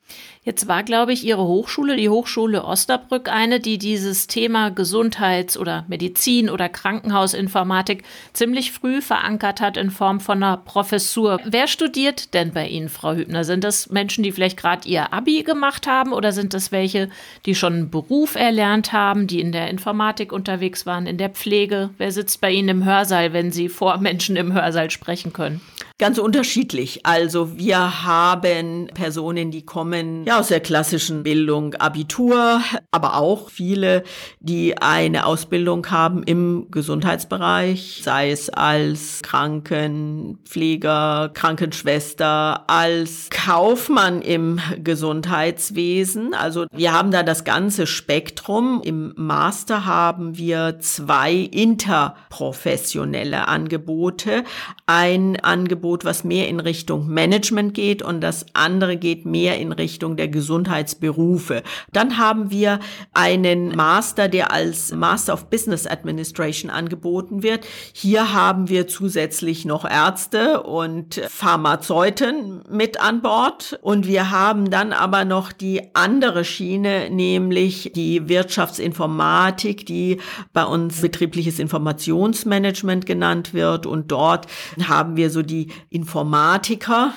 [0.44, 5.86] Jetzt war, glaube ich, Ihre Hochschule, die Hochschule Osnabrück, eine, die dieses Thema Gesundheits- oder
[5.88, 11.40] Medizin- oder Krankenhausinformatik ziemlich früh verankert hat in Form von einer Professur.
[11.46, 13.44] Wer studiert denn bei Ihnen, Frau Hübner?
[13.44, 17.10] Sind das Menschen, die vielleicht gerade ihr Abi gemacht haben oder sind das welche,
[17.46, 21.92] die schon einen Beruf erlernt haben, die in der Informatik unterwegs waren, in der Pflege?
[22.00, 25.62] Wer sitzt bei Ihnen im Hörsaal, wenn Sie vor Menschen im Hörsaal sprechen können?
[26.02, 27.06] Ganz unterschiedlich.
[27.06, 32.60] Also wir haben Personen, die kommen ja aus der klassischen Bildung, Abitur,
[32.90, 34.02] aber auch viele,
[34.40, 46.34] die eine Ausbildung haben im Gesundheitsbereich, sei es als Krankenpfleger, Krankenschwester, als Kaufmann im Gesundheitswesen.
[46.34, 48.82] Also wir haben da das ganze Spektrum.
[48.84, 54.44] Im Master haben wir zwei interprofessionelle Angebote.
[54.88, 59.72] Ein Angebot Angebot, was mehr in Richtung Management geht und das andere geht mehr in
[59.72, 61.64] Richtung der Gesundheitsberufe.
[61.92, 62.80] Dann haben wir
[63.14, 67.66] einen Master, der als Master of Business Administration angeboten wird.
[67.94, 74.94] Hier haben wir zusätzlich noch Ärzte und Pharmazeuten mit an Bord und wir haben dann
[74.94, 80.20] aber noch die andere Schiene, nämlich die Wirtschaftsinformatik, die
[80.54, 84.48] bei uns betriebliches Informationsmanagement genannt wird und dort
[84.88, 87.14] haben wir so die Informatiker.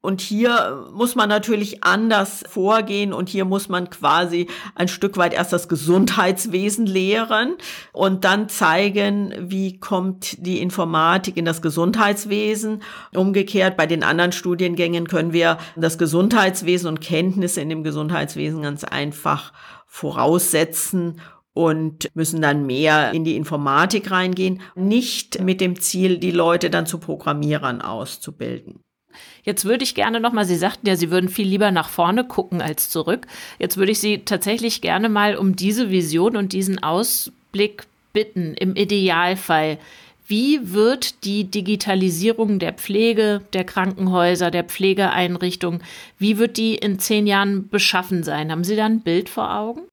[0.00, 5.34] Und hier muss man natürlich anders vorgehen und hier muss man quasi ein Stück weit
[5.34, 7.56] erst das Gesundheitswesen lehren
[7.92, 12.82] und dann zeigen, wie kommt die Informatik in das Gesundheitswesen.
[13.12, 18.84] Umgekehrt bei den anderen Studiengängen können wir das Gesundheitswesen und Kenntnisse in dem Gesundheitswesen ganz
[18.84, 19.52] einfach
[19.88, 21.20] voraussetzen
[21.58, 26.86] und müssen dann mehr in die Informatik reingehen, nicht mit dem Ziel, die Leute dann
[26.86, 28.78] zu Programmierern auszubilden.
[29.42, 32.62] Jetzt würde ich gerne nochmal, Sie sagten ja, Sie würden viel lieber nach vorne gucken
[32.62, 33.26] als zurück.
[33.58, 38.76] Jetzt würde ich Sie tatsächlich gerne mal um diese Vision und diesen Ausblick bitten, im
[38.76, 39.78] Idealfall.
[40.28, 45.82] Wie wird die Digitalisierung der Pflege, der Krankenhäuser, der Pflegeeinrichtungen,
[46.18, 48.52] wie wird die in zehn Jahren beschaffen sein?
[48.52, 49.87] Haben Sie da ein Bild vor Augen?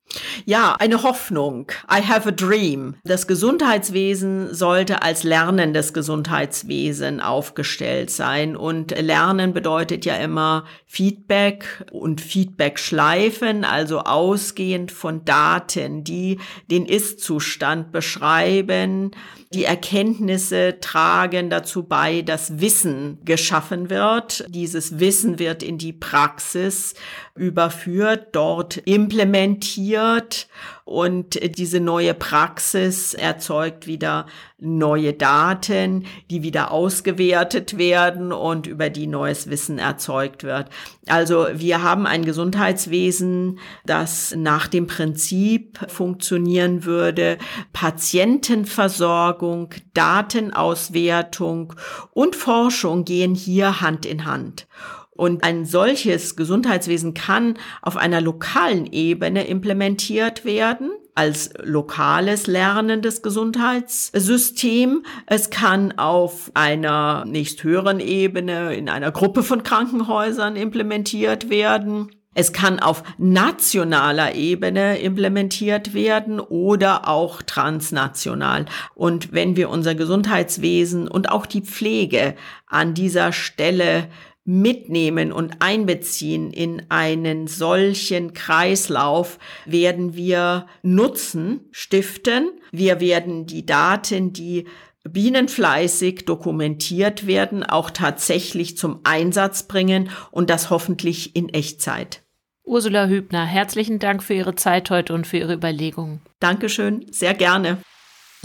[0.46, 1.72] Ja, eine Hoffnung.
[1.92, 2.96] I have a dream.
[3.04, 8.56] Das Gesundheitswesen sollte als lernendes Gesundheitswesen aufgestellt sein.
[8.56, 16.40] Und Lernen bedeutet ja immer Feedback und Feedback-Schleifen, also ausgehend von Daten, die
[16.70, 19.12] den Ist-Zustand beschreiben.
[19.54, 24.46] Die Erkenntnisse tragen dazu bei, dass Wissen geschaffen wird.
[24.50, 26.94] Dieses Wissen wird in die Praxis
[27.36, 30.48] überführt, dort implementiert
[30.86, 34.26] und diese neue Praxis erzeugt wieder
[34.58, 40.70] neue Daten, die wieder ausgewertet werden und über die neues Wissen erzeugt wird.
[41.08, 47.38] Also wir haben ein Gesundheitswesen, das nach dem Prinzip funktionieren würde,
[47.74, 51.74] Patientenversorgung, Datenauswertung
[52.12, 54.68] und Forschung gehen hier Hand in Hand.
[55.16, 65.06] Und ein solches Gesundheitswesen kann auf einer lokalen Ebene implementiert werden als lokales lernendes Gesundheitssystem.
[65.26, 72.12] Es kann auf einer nächst höheren Ebene in einer Gruppe von Krankenhäusern implementiert werden.
[72.38, 78.66] Es kann auf nationaler Ebene implementiert werden oder auch transnational.
[78.94, 82.36] Und wenn wir unser Gesundheitswesen und auch die Pflege
[82.68, 84.10] an dieser Stelle
[84.46, 92.52] mitnehmen und einbeziehen in einen solchen Kreislauf, werden wir Nutzen stiften.
[92.72, 94.66] Wir werden die Daten, die
[95.04, 102.22] bienenfleißig dokumentiert werden, auch tatsächlich zum Einsatz bringen und das hoffentlich in Echtzeit.
[102.64, 106.22] Ursula Hübner, herzlichen Dank für Ihre Zeit heute und für Ihre Überlegungen.
[106.40, 107.78] Dankeschön, sehr gerne.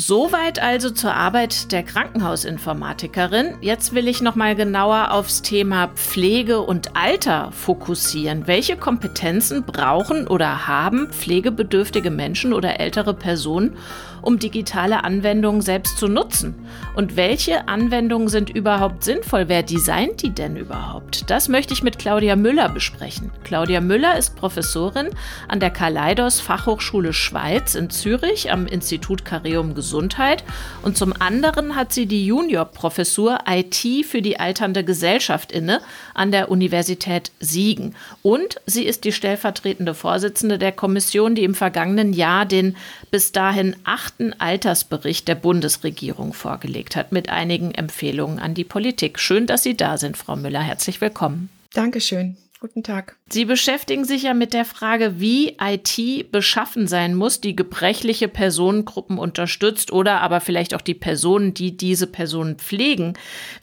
[0.00, 3.58] Soweit also zur Arbeit der Krankenhausinformatikerin.
[3.60, 8.46] Jetzt will ich noch mal genauer aufs Thema Pflege und Alter fokussieren.
[8.46, 13.76] Welche Kompetenzen brauchen oder haben pflegebedürftige Menschen oder ältere Personen,
[14.22, 16.54] um digitale Anwendungen selbst zu nutzen?
[16.94, 19.48] Und welche Anwendungen sind überhaupt sinnvoll?
[19.48, 21.30] Wer designt die denn überhaupt?
[21.30, 23.30] Das möchte ich mit Claudia Müller besprechen.
[23.44, 25.10] Claudia Müller ist Professorin
[25.48, 30.44] an der Kaleidos Fachhochschule Schweiz in Zürich am Institut Careum Gesundheit
[30.82, 35.80] und zum anderen hat sie die Juniorprofessur IT für die alternde Gesellschaft inne
[36.20, 37.96] an der Universität Siegen.
[38.20, 42.76] Und sie ist die stellvertretende Vorsitzende der Kommission, die im vergangenen Jahr den
[43.10, 49.18] bis dahin achten Altersbericht der Bundesregierung vorgelegt hat, mit einigen Empfehlungen an die Politik.
[49.18, 50.60] Schön, dass Sie da sind, Frau Müller.
[50.60, 51.48] Herzlich willkommen.
[51.72, 52.36] Dankeschön.
[52.60, 53.16] Guten Tag.
[53.30, 59.16] Sie beschäftigen sich ja mit der Frage, wie IT beschaffen sein muss, die gebrechliche Personengruppen
[59.16, 63.14] unterstützt oder aber vielleicht auch die Personen, die diese Personen pflegen.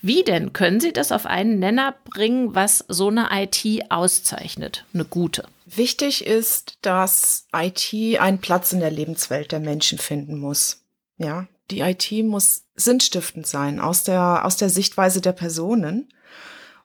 [0.02, 0.52] Wie denn?
[0.52, 4.84] Können Sie das auf einen Nenner bringen, was so eine IT auszeichnet?
[4.96, 5.44] Eine gute.
[5.68, 10.82] Wichtig ist, dass IT einen Platz in der Lebenswelt der Menschen finden muss.
[11.20, 16.12] Ja, die IT muss sinnstiftend sein aus der, aus der Sichtweise der Personen.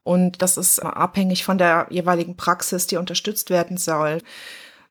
[0.04, 4.18] Und das ist abhängig von der jeweiligen Praxis, die unterstützt werden soll.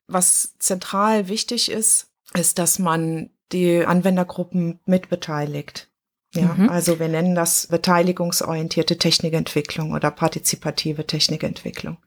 [0.07, 5.89] Was zentral wichtig ist, ist, dass man die Anwendergruppen mitbeteiligt.
[6.33, 6.69] Ja, mhm.
[6.69, 11.97] also wir nennen das beteiligungsorientierte Technikentwicklung oder partizipative Technikentwicklung.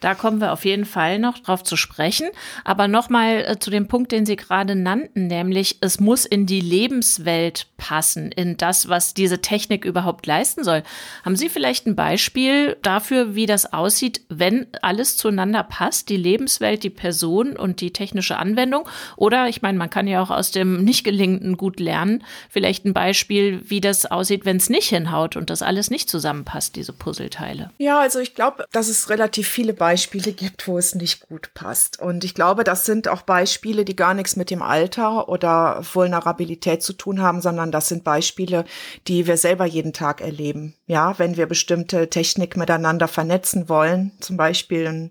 [0.00, 2.28] Da kommen wir auf jeden Fall noch drauf zu sprechen.
[2.64, 6.60] Aber nochmal äh, zu dem Punkt, den Sie gerade nannten, nämlich es muss in die
[6.60, 10.82] Lebenswelt passen, in das, was diese Technik überhaupt leisten soll.
[11.24, 16.82] Haben Sie vielleicht ein Beispiel dafür, wie das aussieht, wenn alles zueinander passt, die Lebenswelt,
[16.82, 18.88] die Person und die technische Anwendung?
[19.16, 22.24] Oder ich meine, man kann ja auch aus dem nicht gelingenden gut lernen.
[22.48, 26.76] Vielleicht ein Beispiel, wie das aussieht, wenn es nicht hinhaut und das alles nicht zusammenpasst,
[26.76, 27.70] diese Puzzleteile.
[27.76, 31.50] Ja, also ich glaube, dass es relativ viele Beispiele Beispiele gibt, wo es nicht gut
[31.52, 32.00] passt.
[32.00, 36.80] Und ich glaube, das sind auch Beispiele, die gar nichts mit dem Alter oder Vulnerabilität
[36.80, 38.66] zu tun haben, sondern das sind Beispiele,
[39.08, 40.76] die wir selber jeden Tag erleben.
[40.86, 45.10] Ja, wenn wir bestimmte Technik miteinander vernetzen wollen, zum Beispiel ein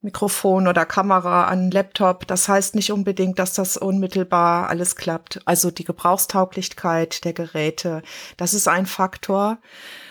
[0.00, 2.26] Mikrofon oder Kamera an Laptop.
[2.26, 5.42] Das heißt nicht unbedingt, dass das unmittelbar alles klappt.
[5.44, 8.02] Also die Gebrauchstauglichkeit der Geräte,
[8.38, 9.58] das ist ein Faktor.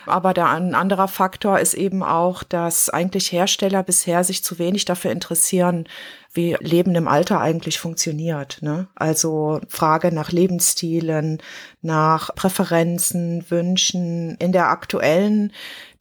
[0.09, 4.85] Aber der, ein anderer Faktor ist eben auch, dass eigentlich Hersteller bisher sich zu wenig
[4.85, 5.87] dafür interessieren,
[6.33, 8.59] wie Leben im Alter eigentlich funktioniert.
[8.61, 8.87] Ne?
[8.95, 11.41] Also Frage nach Lebensstilen,
[11.87, 14.35] nach Präferenzen, Wünschen.
[14.39, 15.51] In der aktuellen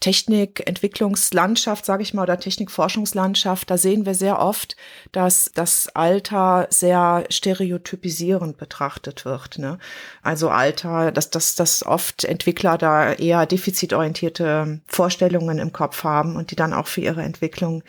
[0.00, 4.76] Technikentwicklungslandschaft, sage ich mal, oder Technikforschungslandschaft, da sehen wir sehr oft,
[5.12, 9.58] dass das Alter sehr stereotypisierend betrachtet wird.
[9.58, 9.78] Ne?
[10.22, 16.50] Also Alter, dass, dass, dass oft Entwickler da eher defizitorientierte Vorstellungen im Kopf haben und
[16.50, 17.82] die dann auch für ihre Entwicklung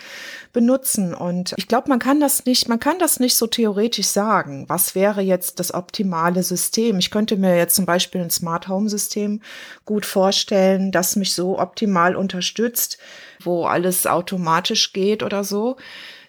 [0.54, 1.14] benutzen.
[1.14, 4.66] Und ich glaube, man kann das nicht, man kann das nicht so theoretisch sagen.
[4.68, 7.00] Was wäre jetzt das optimale System?
[7.00, 9.42] Ich könnte mir jetzt zum Beispiel ein Smart Home System
[9.86, 13.00] gut vorstellen, das mich so optimal unterstützt,
[13.42, 15.78] wo alles automatisch geht oder so.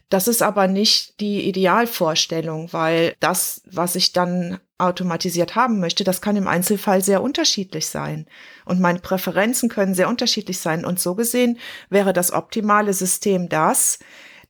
[0.09, 6.23] Das ist aber nicht die Idealvorstellung, weil das, was ich dann automatisiert haben möchte, das
[6.23, 8.27] kann im Einzelfall sehr unterschiedlich sein.
[8.64, 10.87] Und meine Präferenzen können sehr unterschiedlich sein.
[10.87, 11.59] Und so gesehen
[11.90, 13.99] wäre das optimale System das,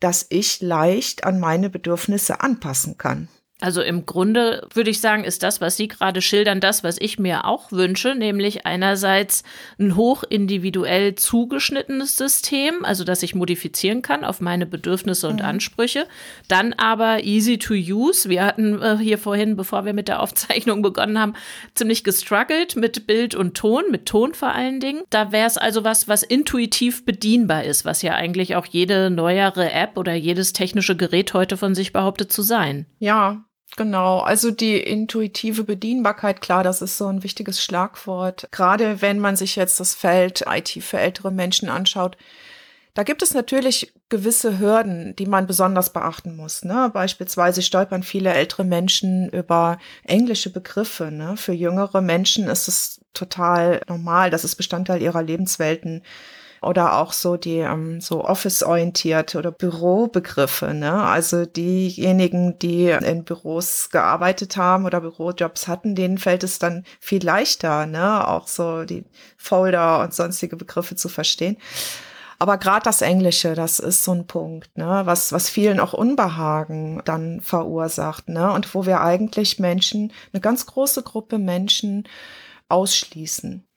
[0.00, 3.28] dass ich leicht an meine Bedürfnisse anpassen kann.
[3.60, 7.18] Also im Grunde würde ich sagen, ist das, was Sie gerade schildern, das, was ich
[7.18, 9.42] mir auch wünsche, nämlich einerseits
[9.80, 15.46] ein hoch individuell zugeschnittenes System, also dass ich modifizieren kann auf meine Bedürfnisse und mhm.
[15.46, 16.06] Ansprüche,
[16.46, 18.28] dann aber easy to use.
[18.28, 21.32] Wir hatten äh, hier vorhin, bevor wir mit der Aufzeichnung begonnen haben,
[21.74, 25.02] ziemlich gestruggelt mit Bild und Ton, mit Ton vor allen Dingen.
[25.10, 29.72] Da wäre es also was, was intuitiv bedienbar ist, was ja eigentlich auch jede neuere
[29.72, 32.86] App oder jedes technische Gerät heute von sich behauptet zu sein.
[33.00, 33.44] Ja,
[33.76, 38.48] Genau, also die intuitive Bedienbarkeit, klar, das ist so ein wichtiges Schlagwort.
[38.50, 42.16] Gerade wenn man sich jetzt das Feld IT für ältere Menschen anschaut,
[42.94, 46.64] da gibt es natürlich gewisse Hürden, die man besonders beachten muss.
[46.64, 46.90] Ne?
[46.92, 51.12] Beispielsweise stolpern viele ältere Menschen über englische Begriffe.
[51.12, 51.36] Ne?
[51.36, 56.02] Für jüngere Menschen ist es total normal, das ist Bestandteil ihrer Lebenswelten
[56.62, 60.74] oder auch so die ähm, so Office-orientierte oder Bürobegriffe.
[60.74, 60.92] Ne?
[60.92, 67.24] Also diejenigen, die in Büros gearbeitet haben oder Bürojobs hatten, denen fällt es dann viel
[67.24, 68.26] leichter, ne?
[68.26, 69.04] auch so die
[69.36, 71.56] Folder und sonstige Begriffe zu verstehen.
[72.40, 77.02] Aber gerade das Englische, das ist so ein Punkt, ne, was, was vielen auch Unbehagen
[77.04, 82.04] dann verursacht, ne, und wo wir eigentlich Menschen, eine ganz große Gruppe Menschen
[82.68, 83.67] ausschließen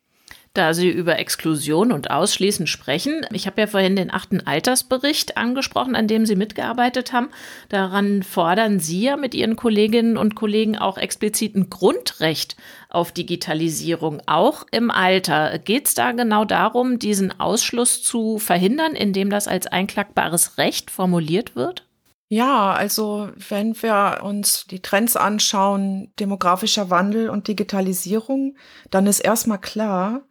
[0.53, 3.25] da Sie über Exklusion und Ausschließen sprechen.
[3.31, 7.29] Ich habe ja vorhin den achten Altersbericht angesprochen, an dem Sie mitgearbeitet haben.
[7.69, 12.57] Daran fordern Sie ja mit Ihren Kolleginnen und Kollegen auch explizit ein Grundrecht
[12.89, 15.57] auf Digitalisierung, auch im Alter.
[15.59, 21.55] Geht es da genau darum, diesen Ausschluss zu verhindern, indem das als einklagbares Recht formuliert
[21.55, 21.85] wird?
[22.33, 28.55] Ja, also wenn wir uns die Trends anschauen, demografischer Wandel und Digitalisierung,
[28.89, 30.21] dann ist erstmal klar,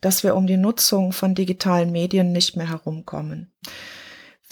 [0.00, 3.52] dass wir um die Nutzung von digitalen Medien nicht mehr herumkommen.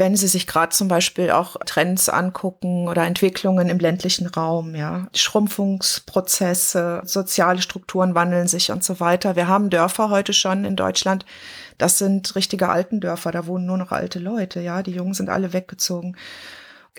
[0.00, 5.08] Wenn Sie sich gerade zum Beispiel auch Trends angucken oder Entwicklungen im ländlichen Raum, ja,
[5.12, 9.34] Schrumpfungsprozesse, soziale Strukturen wandeln sich und so weiter.
[9.34, 11.26] Wir haben Dörfer heute schon in Deutschland.
[11.78, 13.32] Das sind richtige alten Dörfer.
[13.32, 14.84] Da wohnen nur noch alte Leute, ja.
[14.84, 16.16] Die Jungen sind alle weggezogen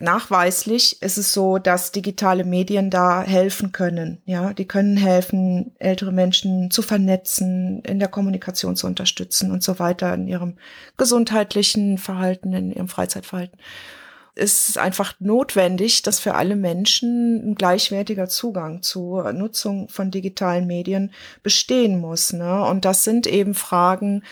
[0.02, 4.22] nachweislich ist es so, dass digitale Medien da helfen können.
[4.26, 9.80] Ja, die können helfen, ältere Menschen zu vernetzen, in der Kommunikation zu unterstützen und so
[9.80, 10.58] weiter, in ihrem
[10.98, 13.60] gesundheitlichen Verhalten, in ihrem Freizeitverhalten.
[14.36, 20.66] Es ist einfach notwendig, dass für alle Menschen ein gleichwertiger Zugang zur Nutzung von digitalen
[20.66, 21.12] Medien
[21.44, 22.32] bestehen muss.
[22.32, 22.64] Ne?
[22.64, 24.24] Und das sind eben Fragen,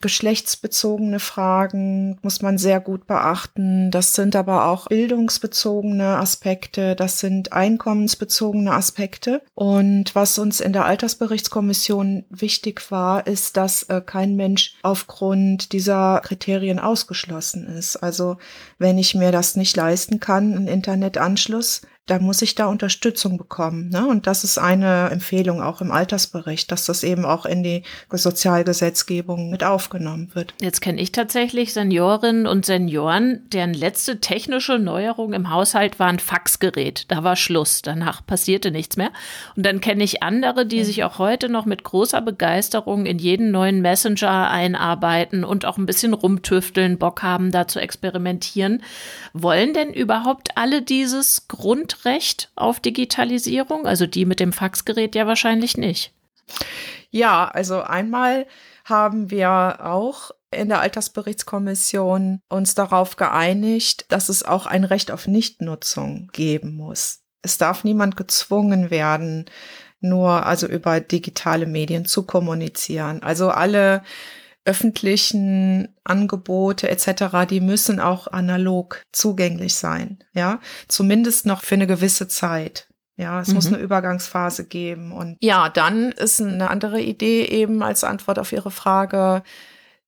[0.00, 3.90] geschlechtsbezogene Fragen muss man sehr gut beachten.
[3.90, 9.42] Das sind aber auch bildungsbezogene Aspekte, das sind einkommensbezogene Aspekte.
[9.54, 16.20] Und was uns in der Altersberichtskommission wichtig war, ist, dass äh, kein Mensch aufgrund dieser
[16.24, 17.96] Kriterien ausgeschlossen ist.
[17.96, 18.38] Also
[18.78, 23.90] wenn ich mir das nicht leisten kann, einen Internetanschluss, da muss ich da Unterstützung bekommen.
[23.90, 24.06] Ne?
[24.06, 29.50] Und das ist eine Empfehlung auch im Altersbericht, dass das eben auch in die Sozialgesetzgebung
[29.50, 30.54] mit aufgenommen wird.
[30.60, 36.18] Jetzt kenne ich tatsächlich Seniorinnen und Senioren, deren letzte technische Neuerung im Haushalt war ein
[36.18, 37.04] Faxgerät.
[37.08, 37.82] Da war Schluss.
[37.82, 39.10] Danach passierte nichts mehr.
[39.54, 43.50] Und dann kenne ich andere, die sich auch heute noch mit großer Begeisterung in jeden
[43.50, 48.82] neuen Messenger einarbeiten und auch ein bisschen rumtüfteln, Bock haben, da zu experimentieren.
[49.34, 53.86] Wollen denn überhaupt alle dieses Grund Recht auf Digitalisierung?
[53.86, 56.12] Also die mit dem Faxgerät ja wahrscheinlich nicht.
[57.10, 58.46] Ja, also einmal
[58.84, 65.26] haben wir auch in der Altersberichtskommission uns darauf geeinigt, dass es auch ein Recht auf
[65.26, 67.20] Nichtnutzung geben muss.
[67.42, 69.46] Es darf niemand gezwungen werden,
[70.00, 73.22] nur also über digitale Medien zu kommunizieren.
[73.22, 74.02] Also alle
[74.68, 82.28] öffentlichen Angebote etc., die müssen auch analog zugänglich sein, ja, zumindest noch für eine gewisse
[82.28, 82.86] Zeit.
[83.16, 83.54] Ja, es mhm.
[83.54, 85.10] muss eine Übergangsphase geben.
[85.10, 89.42] Und ja, dann ist eine andere Idee eben als Antwort auf Ihre Frage,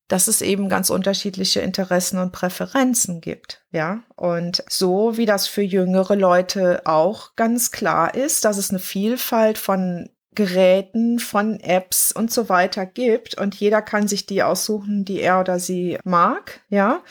[0.06, 3.64] dass es eben ganz unterschiedliche Interessen und Präferenzen gibt.
[3.72, 8.78] Ja, und so wie das für jüngere Leute auch ganz klar ist, dass es eine
[8.78, 15.04] Vielfalt von Geräten, von Apps und so weiter gibt und jeder kann sich die aussuchen,
[15.04, 17.02] die er oder sie mag, ja.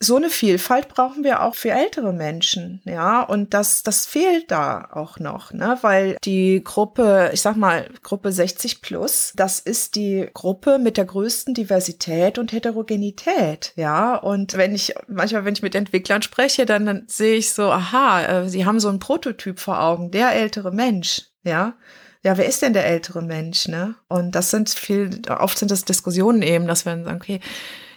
[0.00, 4.88] So eine Vielfalt brauchen wir auch für ältere Menschen, ja, und das, das fehlt da
[4.92, 10.28] auch noch, ne, weil die Gruppe, ich sag mal, Gruppe 60 plus, das ist die
[10.34, 15.76] Gruppe mit der größten Diversität und Heterogenität, ja, und wenn ich, manchmal, wenn ich mit
[15.76, 19.80] Entwicklern spreche, dann, dann sehe ich so, aha, äh, sie haben so einen Prototyp vor
[19.80, 21.74] Augen, der ältere Mensch, ja,
[22.22, 23.96] ja, wer ist denn der ältere Mensch, ne?
[24.08, 27.40] Und das sind viel, oft sind das Diskussionen eben, dass wir sagen, okay,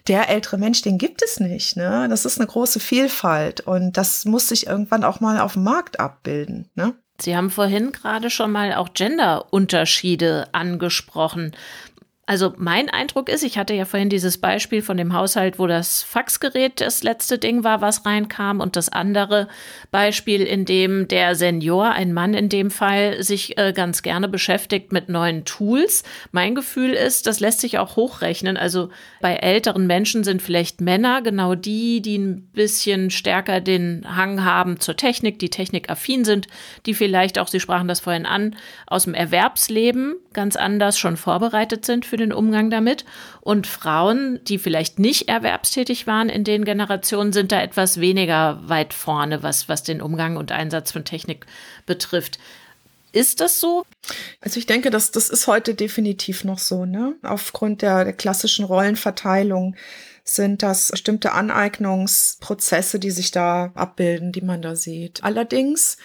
[0.08, 1.78] der ältere Mensch, den gibt es nicht.
[1.78, 2.08] Ne?
[2.10, 6.00] Das ist eine große Vielfalt und das muss sich irgendwann auch mal auf dem Markt
[6.00, 6.70] abbilden.
[6.76, 6.94] Ne?
[7.20, 11.56] Sie haben vorhin gerade schon mal auch Genderunterschiede angesprochen.
[12.28, 16.02] Also mein Eindruck ist, ich hatte ja vorhin dieses Beispiel von dem Haushalt, wo das
[16.02, 19.48] Faxgerät das letzte Ding war, was reinkam, und das andere
[19.92, 24.92] Beispiel, in dem der Senior, ein Mann in dem Fall, sich äh, ganz gerne beschäftigt
[24.92, 26.04] mit neuen Tools.
[26.32, 28.58] Mein Gefühl ist, das lässt sich auch hochrechnen.
[28.58, 28.90] Also
[29.22, 34.80] bei älteren Menschen sind vielleicht Männer genau die, die ein bisschen stärker den Hang haben
[34.80, 36.48] zur Technik, die technikaffin sind,
[36.88, 38.56] die vielleicht auch, Sie sprachen das vorhin an,
[38.88, 43.04] aus dem Erwerbsleben ganz anders schon vorbereitet sind für für den Umgang damit.
[43.42, 48.94] Und Frauen, die vielleicht nicht erwerbstätig waren in den Generationen, sind da etwas weniger weit
[48.94, 51.46] vorne, was, was den Umgang und Einsatz von Technik
[51.86, 52.40] betrifft.
[53.12, 53.84] Ist das so?
[54.40, 57.16] Also ich denke, dass das ist heute definitiv noch so, ne?
[57.22, 59.76] Aufgrund der, der klassischen Rollenverteilung
[60.24, 65.22] sind das bestimmte Aneignungsprozesse, die sich da abbilden, die man da sieht.
[65.22, 65.98] Allerdings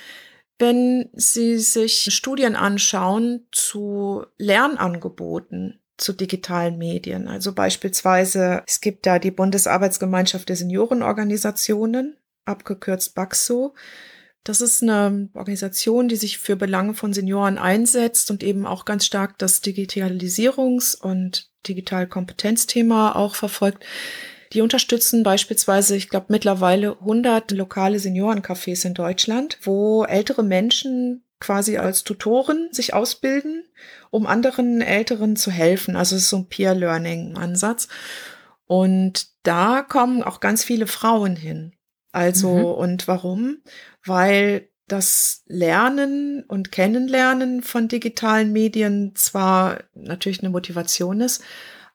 [0.61, 7.29] wenn Sie sich Studien anschauen zu Lernangeboten, zu digitalen Medien.
[7.29, 13.75] Also beispielsweise, es gibt da die Bundesarbeitsgemeinschaft der Seniorenorganisationen, abgekürzt BAXO.
[14.43, 19.05] Das ist eine Organisation, die sich für Belange von Senioren einsetzt und eben auch ganz
[19.05, 23.85] stark das Digitalisierungs- und Digitalkompetenzthema auch verfolgt.
[24.53, 31.79] Die unterstützen beispielsweise, ich glaube, mittlerweile 100 lokale Seniorencafés in Deutschland, wo ältere Menschen quasi
[31.79, 33.65] als Tutoren sich ausbilden,
[34.11, 35.97] um anderen Älteren zu helfen.
[35.97, 37.89] Also es ist so ein Peer-Learning-Ansatz.
[38.67, 41.73] Und da kommen auch ganz viele Frauen hin.
[42.13, 42.65] Also, mhm.
[42.65, 43.59] und warum?
[44.05, 51.43] Weil das Lernen und Kennenlernen von digitalen Medien zwar natürlich eine Motivation ist,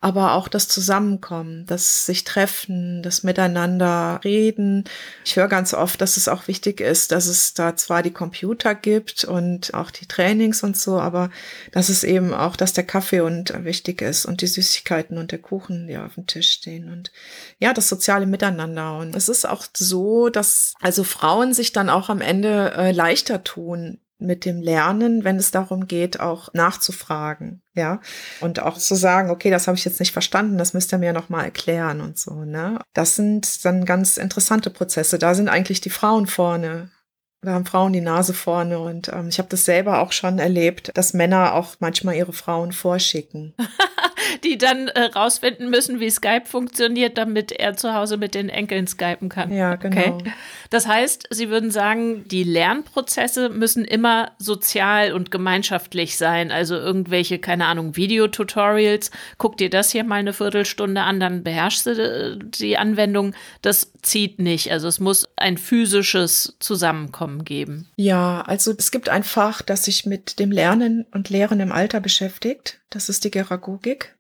[0.01, 4.83] aber auch das Zusammenkommen, das sich treffen, das Miteinander reden.
[5.23, 8.75] Ich höre ganz oft, dass es auch wichtig ist, dass es da zwar die Computer
[8.75, 11.29] gibt und auch die Trainings und so, aber
[11.71, 15.39] dass es eben auch, dass der Kaffee und wichtig ist und die Süßigkeiten und der
[15.39, 17.11] Kuchen, die auf dem Tisch stehen und
[17.59, 18.97] ja, das soziale Miteinander.
[18.97, 23.43] Und es ist auch so, dass also Frauen sich dann auch am Ende äh, leichter
[23.43, 27.99] tun, mit dem Lernen, wenn es darum geht, auch nachzufragen, ja,
[28.39, 31.13] und auch zu sagen, okay, das habe ich jetzt nicht verstanden, das müsst ihr mir
[31.13, 32.79] noch mal erklären und so, ne?
[32.93, 35.19] Das sind dann ganz interessante Prozesse.
[35.19, 36.89] Da sind eigentlich die Frauen vorne.
[37.41, 40.91] Da haben Frauen die Nase vorne und ähm, ich habe das selber auch schon erlebt,
[40.95, 43.53] dass Männer auch manchmal ihre Frauen vorschicken.
[44.45, 48.87] die dann äh, rausfinden müssen, wie Skype funktioniert, damit er zu Hause mit den Enkeln
[48.87, 49.51] skypen kann.
[49.51, 50.15] Ja, genau.
[50.15, 50.33] Okay.
[50.69, 56.51] Das heißt, Sie würden sagen, die Lernprozesse müssen immer sozial und gemeinschaftlich sein.
[56.51, 59.11] Also irgendwelche, keine Ahnung, Videotutorials.
[59.37, 63.33] Guck dir das hier mal eine Viertelstunde an, dann beherrschst du äh, die Anwendung.
[63.61, 64.71] Das zieht nicht.
[64.71, 67.89] Also es muss ein physisches Zusammenkommen geben.
[67.95, 71.99] Ja, also es gibt ein Fach, das sich mit dem Lernen und Lehren im Alter
[71.99, 72.81] beschäftigt.
[72.89, 74.15] Das ist die Geragogik.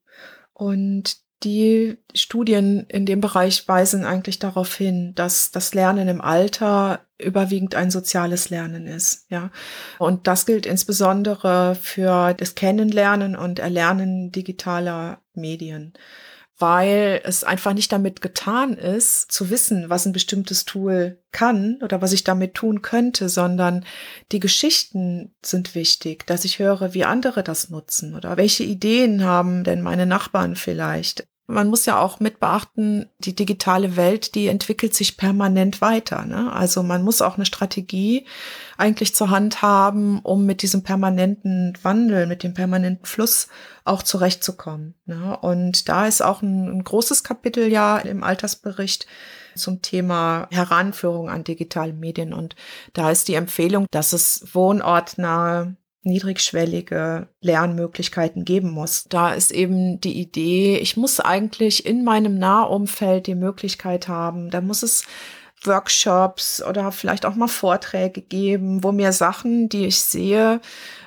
[0.53, 7.01] Und die Studien in dem Bereich weisen eigentlich darauf hin, dass das Lernen im Alter
[7.17, 9.51] überwiegend ein soziales Lernen ist, ja.
[9.99, 15.93] Und das gilt insbesondere für das Kennenlernen und Erlernen digitaler Medien
[16.57, 22.01] weil es einfach nicht damit getan ist, zu wissen, was ein bestimmtes Tool kann oder
[22.01, 23.85] was ich damit tun könnte, sondern
[24.31, 29.63] die Geschichten sind wichtig, dass ich höre, wie andere das nutzen oder welche Ideen haben
[29.63, 31.27] denn meine Nachbarn vielleicht.
[31.47, 36.25] Man muss ja auch mit beachten, die digitale Welt, die entwickelt sich permanent weiter.
[36.25, 36.51] Ne?
[36.51, 38.25] Also man muss auch eine Strategie
[38.77, 43.47] eigentlich zur Hand haben, um mit diesem permanenten Wandel, mit dem permanenten Fluss
[43.83, 44.95] auch zurechtzukommen.
[45.05, 45.37] Ne?
[45.37, 49.05] Und da ist auch ein, ein großes Kapitel ja im Altersbericht
[49.55, 52.33] zum Thema Heranführung an digitale Medien.
[52.33, 52.55] Und
[52.93, 55.75] da ist die Empfehlung, dass es wohnortnahe
[56.05, 59.05] niedrigschwellige Lernmöglichkeiten geben muss.
[59.09, 64.61] Da ist eben die Idee, ich muss eigentlich in meinem Nahumfeld die Möglichkeit haben, da
[64.61, 65.03] muss es
[65.63, 70.61] Workshops oder vielleicht auch mal Vorträge geben, wo mir Sachen, die ich sehe,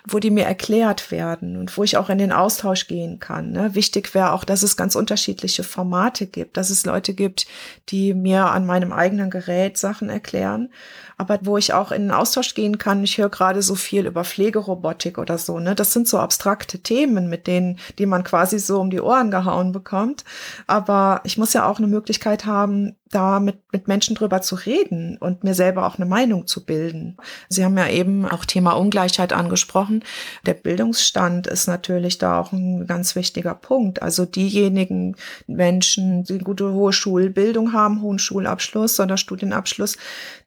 [0.06, 3.50] wo die mir erklärt werden und wo ich auch in den Austausch gehen kann.
[3.52, 3.74] Ne?
[3.74, 7.46] Wichtig wäre auch, dass es ganz unterschiedliche Formate gibt, dass es Leute gibt,
[7.90, 10.70] die mir an meinem eigenen Gerät Sachen erklären,
[11.18, 13.02] aber wo ich auch in den Austausch gehen kann.
[13.02, 15.58] Ich höre gerade so viel über Pflegerobotik oder so.
[15.58, 15.74] Ne?
[15.74, 19.72] Das sind so abstrakte Themen, mit denen, die man quasi so um die Ohren gehauen
[19.72, 20.24] bekommt.
[20.68, 25.16] Aber ich muss ja auch eine Möglichkeit haben, da mit, mit Menschen drüber zu reden
[25.18, 27.16] und mir selber auch eine Meinung zu bilden.
[27.48, 30.04] Sie haben ja eben auch Thema Ungleichheit angesprochen.
[30.46, 34.02] Der Bildungsstand ist natürlich da auch ein ganz wichtiger Punkt.
[34.02, 39.96] Also diejenigen Menschen, die gute hohe Schulbildung haben, hohen Schulabschluss oder Studienabschluss,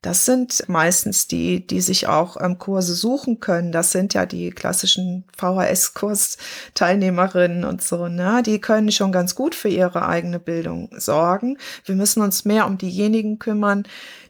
[0.01, 3.71] das sind meistens die, die sich auch ähm, Kurse suchen können.
[3.71, 8.07] Das sind ja die klassischen VHS-Kurs-Teilnehmerinnen und so.
[8.07, 8.41] Ne?
[8.43, 11.59] Die können schon ganz gut für ihre eigene Bildung sorgen.
[11.85, 13.83] Wir müssen uns mehr um diejenigen kümmern,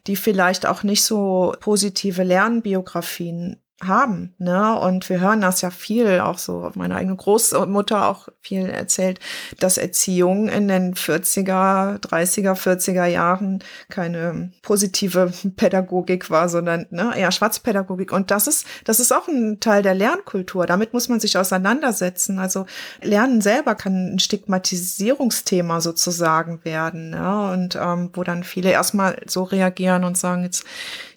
[0.06, 4.34] die vielleicht auch nicht so positive Lernbiografien haben.
[4.38, 4.78] Ne?
[4.78, 9.18] Und wir hören das ja viel, auch so meine eigene Großmutter auch viel erzählt,
[9.58, 17.32] dass Erziehung in den 40er, 30er, 40er Jahren keine positive Pädagogik war, sondern ne, eher
[17.32, 18.12] Schwarzpädagogik.
[18.12, 20.66] Und das ist, das ist auch ein Teil der Lernkultur.
[20.66, 22.38] Damit muss man sich auseinandersetzen.
[22.38, 22.66] Also
[23.00, 27.10] Lernen selber kann ein Stigmatisierungsthema sozusagen werden.
[27.10, 27.50] Ne?
[27.52, 30.64] Und ähm, wo dann viele erstmal so reagieren und sagen, jetzt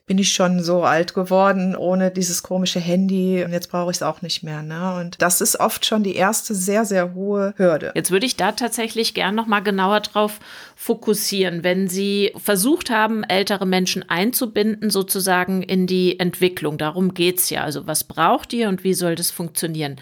[0.07, 4.03] bin ich schon so alt geworden ohne dieses komische Handy und jetzt brauche ich es
[4.03, 4.61] auch nicht mehr.
[4.61, 4.95] Ne?
[4.99, 7.91] Und das ist oft schon die erste sehr, sehr hohe Hürde.
[7.95, 10.39] Jetzt würde ich da tatsächlich gern noch mal genauer drauf
[10.75, 16.77] fokussieren, wenn Sie versucht haben, ältere Menschen einzubinden, sozusagen in die Entwicklung.
[16.77, 17.63] Darum geht's ja.
[17.63, 19.95] Also was braucht ihr und wie soll das funktionieren?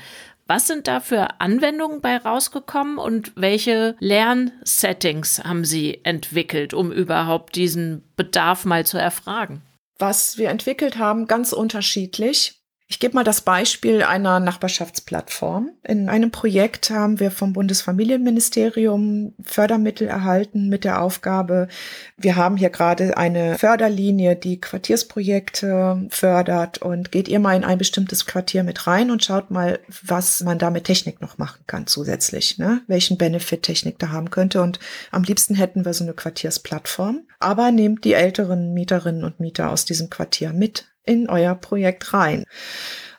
[0.46, 7.56] Was sind da für Anwendungen bei rausgekommen und welche Lernsettings haben Sie entwickelt, um überhaupt
[7.56, 9.62] diesen Bedarf mal zu erfragen?
[10.04, 12.62] Was wir entwickelt haben, ganz unterschiedlich.
[12.94, 15.72] Ich gebe mal das Beispiel einer Nachbarschaftsplattform.
[15.82, 21.70] In einem Projekt haben wir vom Bundesfamilienministerium Fördermittel erhalten mit der Aufgabe,
[22.18, 27.80] wir haben hier gerade eine Förderlinie, die Quartiersprojekte fördert und geht ihr mal in ein
[27.80, 31.88] bestimmtes Quartier mit rein und schaut mal, was man da mit Technik noch machen kann
[31.88, 32.82] zusätzlich, ne?
[32.86, 34.62] welchen Benefit Technik da haben könnte.
[34.62, 34.78] Und
[35.10, 37.22] am liebsten hätten wir so eine Quartiersplattform.
[37.40, 42.46] Aber nehmt die älteren Mieterinnen und Mieter aus diesem Quartier mit in euer Projekt rein.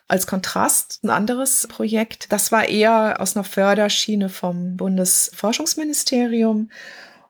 [0.07, 6.69] Als Kontrast ein anderes Projekt, das war eher aus einer Förderschiene vom Bundesforschungsministerium.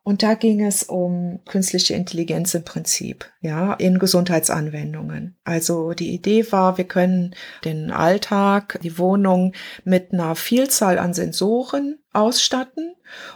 [0.04, 5.36] Und da ging es um künstliche Intelligenz im Prinzip, ja, in Gesundheitsanwendungen.
[5.44, 7.34] Also die Idee war, wir können
[7.64, 9.54] den Alltag, die Wohnung
[9.84, 12.94] mit einer Vielzahl an Sensoren ausstatten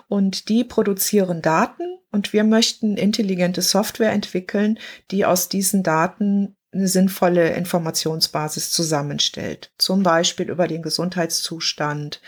[0.08, 4.78] und die produzieren Daten und wir möchten intelligente Software entwickeln,
[5.10, 9.72] die aus diesen Daten eine sinnvolle Informationsbasis zusammenstellt.
[9.78, 12.22] Zum Beispiel über den Gesundheitszustand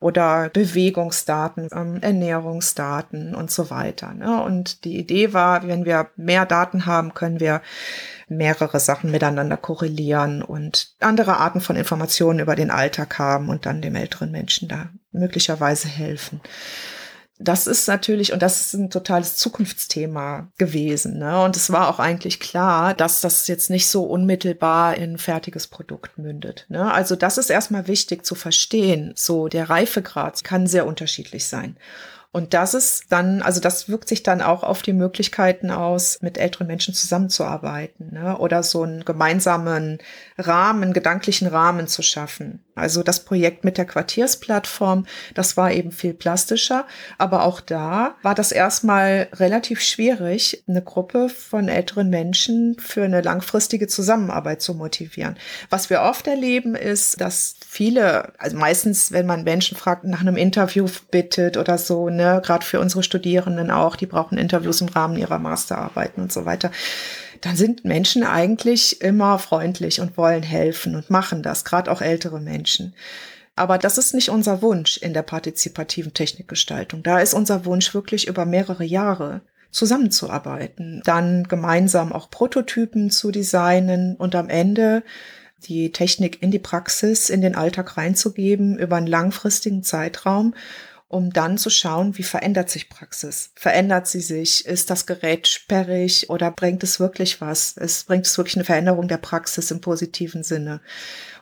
[0.00, 4.12] oder Bewegungsdaten, ähm, Ernährungsdaten und so weiter.
[4.12, 4.42] Ne?
[4.42, 7.62] Und die Idee war, wenn wir mehr Daten haben, können wir
[8.28, 13.82] mehrere Sachen miteinander korrelieren und andere Arten von Informationen über den Alltag haben und dann
[13.82, 16.40] dem älteren Menschen da möglicherweise helfen
[17.48, 21.18] das ist natürlich, und das ist ein totales Zukunftsthema gewesen.
[21.18, 21.42] Ne?
[21.42, 25.66] Und es war auch eigentlich klar, dass das jetzt nicht so unmittelbar in ein fertiges
[25.66, 26.66] Produkt mündet.
[26.68, 26.92] Ne?
[26.92, 29.12] Also das ist erstmal wichtig zu verstehen.
[29.16, 31.76] So, der Reifegrad kann sehr unterschiedlich sein.
[32.34, 36.36] Und das ist dann, also das wirkt sich dann auch auf die Möglichkeiten aus, mit
[36.36, 38.36] älteren Menschen zusammenzuarbeiten ne?
[38.38, 39.98] oder so einen gemeinsamen
[40.36, 42.64] Rahmen, gedanklichen Rahmen zu schaffen.
[42.74, 48.34] Also das Projekt mit der Quartiersplattform, das war eben viel plastischer, aber auch da war
[48.34, 55.36] das erstmal relativ schwierig, eine Gruppe von älteren Menschen für eine langfristige Zusammenarbeit zu motivieren.
[55.70, 60.36] Was wir oft erleben ist, dass viele, also meistens, wenn man Menschen fragt, nach einem
[60.36, 65.16] Interview bittet oder so, ne, gerade für unsere Studierenden auch, die brauchen Interviews im Rahmen
[65.16, 66.70] ihrer Masterarbeiten und so weiter.
[67.40, 72.40] Dann sind Menschen eigentlich immer freundlich und wollen helfen und machen das, gerade auch ältere
[72.40, 72.94] Menschen.
[73.56, 77.02] Aber das ist nicht unser Wunsch in der partizipativen Technikgestaltung.
[77.02, 79.40] Da ist unser Wunsch wirklich über mehrere Jahre
[79.72, 85.02] zusammenzuarbeiten, dann gemeinsam auch Prototypen zu designen und am Ende
[85.58, 90.54] die Technik in die Praxis, in den Alltag reinzugeben über einen langfristigen Zeitraum
[91.08, 93.50] um dann zu schauen, wie verändert sich Praxis?
[93.54, 94.66] Verändert sie sich?
[94.66, 97.76] Ist das Gerät sperrig oder bringt es wirklich was?
[97.76, 100.80] Es bringt es wirklich eine Veränderung der Praxis im positiven Sinne?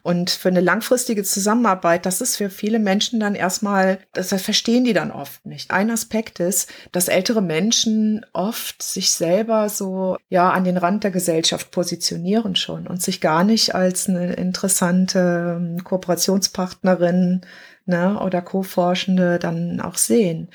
[0.02, 4.94] Und für eine langfristige Zusammenarbeit, das ist für viele Menschen dann erstmal, das verstehen die
[4.94, 5.70] dann oft nicht.
[5.70, 11.12] Ein Aspekt ist, dass ältere Menschen oft sich selber so, ja, an den Rand der
[11.12, 17.42] Gesellschaft positionieren schon und sich gar nicht als eine interessante ähm, Kooperationspartnerin
[17.86, 20.48] ne, oder Co-Forschende dann auch sehen.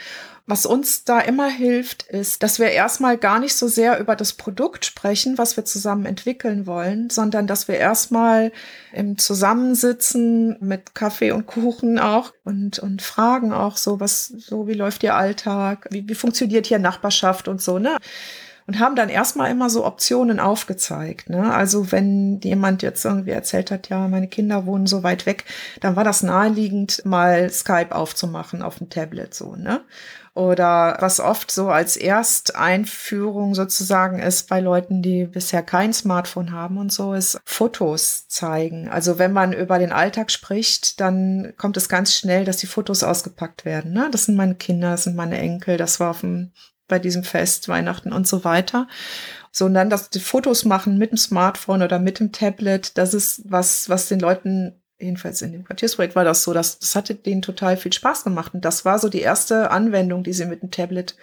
[0.50, 4.32] Was uns da immer hilft, ist, dass wir erstmal gar nicht so sehr über das
[4.32, 8.54] Produkt sprechen, was wir zusammen entwickeln wollen, sondern dass wir erstmal
[8.94, 14.74] im Zusammensitzen mit Kaffee und Kuchen auch und, und fragen auch so, was, so, wie
[14.74, 15.90] läuft Ihr Alltag?
[15.92, 17.98] Wie, wie funktioniert hier Nachbarschaft und so, ne?
[18.68, 21.30] Und haben dann erstmal immer so Optionen aufgezeigt.
[21.30, 21.54] Ne?
[21.54, 25.46] Also wenn jemand jetzt irgendwie erzählt hat, ja, meine Kinder wohnen so weit weg,
[25.80, 29.82] dann war das naheliegend, mal Skype aufzumachen auf dem Tablet so, ne?
[30.34, 36.78] Oder was oft so als Ersteinführung sozusagen ist bei Leuten, die bisher kein Smartphone haben
[36.78, 38.88] und so, ist Fotos zeigen.
[38.88, 43.02] Also wenn man über den Alltag spricht, dann kommt es ganz schnell, dass die Fotos
[43.02, 43.94] ausgepackt werden.
[43.94, 44.10] Ne?
[44.12, 46.52] Das sind meine Kinder, das sind meine Enkel, das war auf dem
[46.88, 48.88] bei diesem Fest, Weihnachten und so weiter.
[49.52, 53.14] So, und dann das die Fotos machen mit dem Smartphone oder mit dem Tablet, das
[53.14, 57.16] ist was, was den Leuten, jedenfalls in dem Quartiersprojekt war das so, dass, das hatte
[57.16, 58.54] denen total viel Spaß gemacht.
[58.54, 61.16] Und das war so die erste Anwendung, die sie mit dem Tablet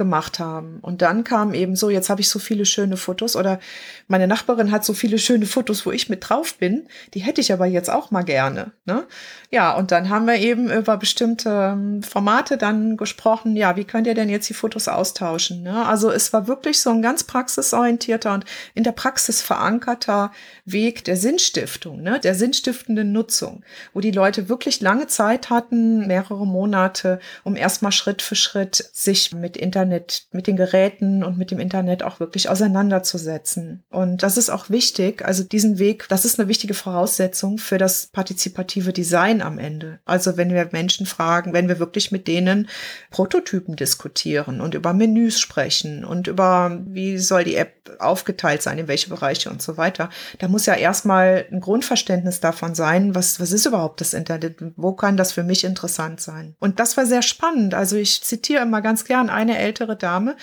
[0.00, 0.78] gemacht haben.
[0.80, 3.60] Und dann kam eben so, jetzt habe ich so viele schöne Fotos oder
[4.08, 6.88] meine Nachbarin hat so viele schöne Fotos, wo ich mit drauf bin.
[7.12, 8.72] Die hätte ich aber jetzt auch mal gerne.
[8.86, 9.06] Ne?
[9.50, 13.56] Ja, und dann haben wir eben über bestimmte ähm, Formate dann gesprochen.
[13.56, 15.62] Ja, wie könnt ihr denn jetzt die Fotos austauschen?
[15.64, 15.84] Ne?
[15.84, 20.32] Also es war wirklich so ein ganz praxisorientierter und in der Praxis verankerter
[20.64, 22.20] Weg der Sinnstiftung, ne?
[22.20, 28.22] der sinnstiftenden Nutzung, wo die Leute wirklich lange Zeit hatten, mehrere Monate, um erstmal Schritt
[28.22, 32.48] für Schritt sich mit Internet Internet, mit den Geräten und mit dem Internet auch wirklich
[32.48, 33.84] auseinanderzusetzen.
[33.90, 35.24] Und das ist auch wichtig.
[35.24, 40.00] Also diesen Weg, das ist eine wichtige Voraussetzung für das partizipative Design am Ende.
[40.04, 42.68] Also wenn wir Menschen fragen, wenn wir wirklich mit denen
[43.10, 48.88] Prototypen diskutieren und über Menüs sprechen und über, wie soll die App aufgeteilt sein, in
[48.88, 53.52] welche Bereiche und so weiter, da muss ja erstmal ein Grundverständnis davon sein, was, was
[53.52, 54.56] ist überhaupt das Internet?
[54.76, 56.54] Wo kann das für mich interessant sein?
[56.60, 57.74] Und das war sehr spannend.
[57.74, 60.36] Also ich zitiere immer ganz gern eine ältere ältere Dame,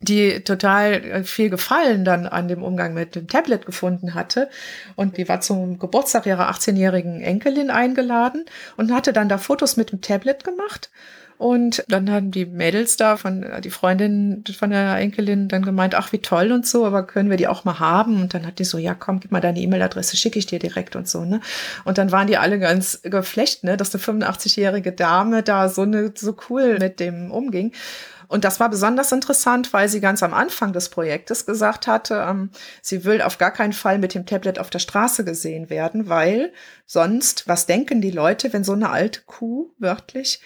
[0.00, 4.48] die total äh, viel Gefallen dann an dem Umgang mit dem Tablet gefunden hatte.
[4.96, 8.44] Und die war zum Geburtstag ihrer 18-jährigen Enkelin eingeladen
[8.76, 10.90] und hatte dann da Fotos mit dem Tablet gemacht.
[11.36, 15.94] Und dann haben die Mädels da von, äh, die Freundin von der Enkelin dann gemeint,
[15.94, 18.20] ach, wie toll und so, aber können wir die auch mal haben?
[18.20, 20.94] Und dann hat die so, ja, komm, gib mal deine E-Mail-Adresse, schicke ich dir direkt
[20.94, 21.40] und so, ne?
[21.84, 26.12] Und dann waren die alle ganz geflecht, ne, dass eine 85-jährige Dame da so eine,
[26.14, 27.72] so cool mit dem umging.
[28.28, 32.50] Und das war besonders interessant, weil sie ganz am Anfang des Projektes gesagt hatte, ähm,
[32.82, 36.52] sie will auf gar keinen Fall mit dem Tablet auf der Straße gesehen werden, weil
[36.86, 40.40] sonst, was denken die Leute, wenn so eine alte Kuh wörtlich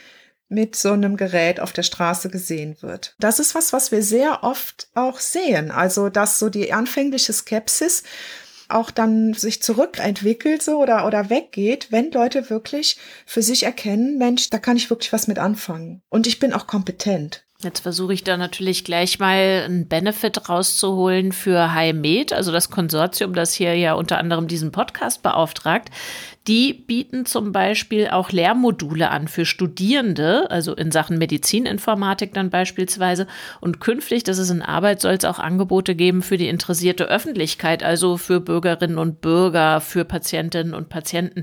[0.49, 3.15] mit so einem Gerät auf der Straße gesehen wird.
[3.19, 5.71] Das ist was, was wir sehr oft auch sehen.
[5.71, 8.03] Also, dass so die anfängliche Skepsis
[8.69, 14.51] auch dann sich zurückentwickelt so oder, oder weggeht, wenn Leute wirklich für sich erkennen, Mensch,
[14.51, 16.03] da kann ich wirklich was mit anfangen.
[16.09, 17.45] Und ich bin auch kompetent.
[17.61, 23.35] Jetzt versuche ich da natürlich gleich mal einen Benefit rauszuholen für HiMed, also das Konsortium,
[23.35, 25.91] das hier ja unter anderem diesen Podcast beauftragt.
[26.47, 33.27] Die bieten zum Beispiel auch Lehrmodule an für Studierende, also in Sachen Medizininformatik dann beispielsweise.
[33.61, 37.83] Und künftig, das ist in Arbeit, soll es auch Angebote geben für die interessierte Öffentlichkeit,
[37.83, 41.43] also für Bürgerinnen und Bürger, für Patientinnen und Patienten.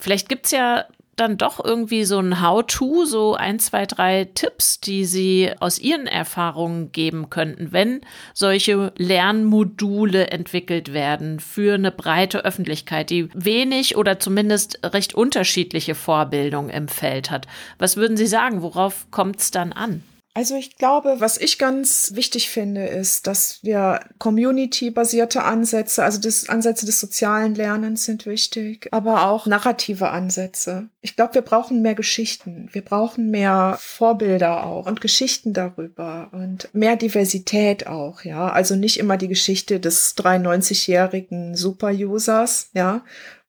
[0.00, 0.86] Vielleicht gibt's ja
[1.16, 6.06] dann doch irgendwie so ein How-to, so ein, zwei, drei Tipps, die Sie aus Ihren
[6.06, 8.00] Erfahrungen geben könnten, wenn
[8.32, 16.70] solche Lernmodule entwickelt werden für eine breite Öffentlichkeit, die wenig oder zumindest recht unterschiedliche Vorbildung
[16.70, 17.46] im Feld hat.
[17.78, 18.62] Was würden Sie sagen?
[18.62, 20.02] Worauf kommt es dann an?
[20.36, 26.48] Also ich glaube, was ich ganz wichtig finde, ist, dass wir community-basierte Ansätze, also das
[26.48, 30.88] Ansätze des sozialen Lernens sind wichtig, aber auch narrative Ansätze.
[31.02, 32.68] Ich glaube, wir brauchen mehr Geschichten.
[32.72, 38.50] Wir brauchen mehr Vorbilder auch und Geschichten darüber und mehr Diversität auch, ja.
[38.50, 43.04] Also nicht immer die Geschichte des 93-jährigen Super-Users, ja,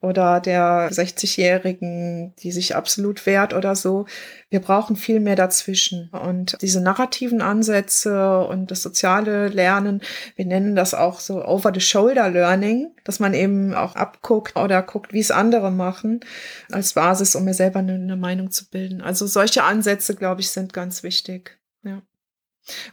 [0.06, 4.06] oder der 60-Jährigen, die sich absolut wehrt oder so.
[4.50, 6.10] Wir brauchen viel mehr dazwischen.
[6.10, 10.02] Und diese narrativen Ansätze und das soziale Lernen,
[10.36, 15.32] wir nennen das auch so Over-the-Shoulder-Learning, dass man eben auch abguckt oder guckt, wie es
[15.32, 16.20] andere machen,
[16.72, 19.02] als Basis, um mir selber eine, Meinung zu bilden.
[19.02, 21.58] Also solche Ansätze, glaube ich, sind ganz wichtig.
[21.84, 22.02] Ja.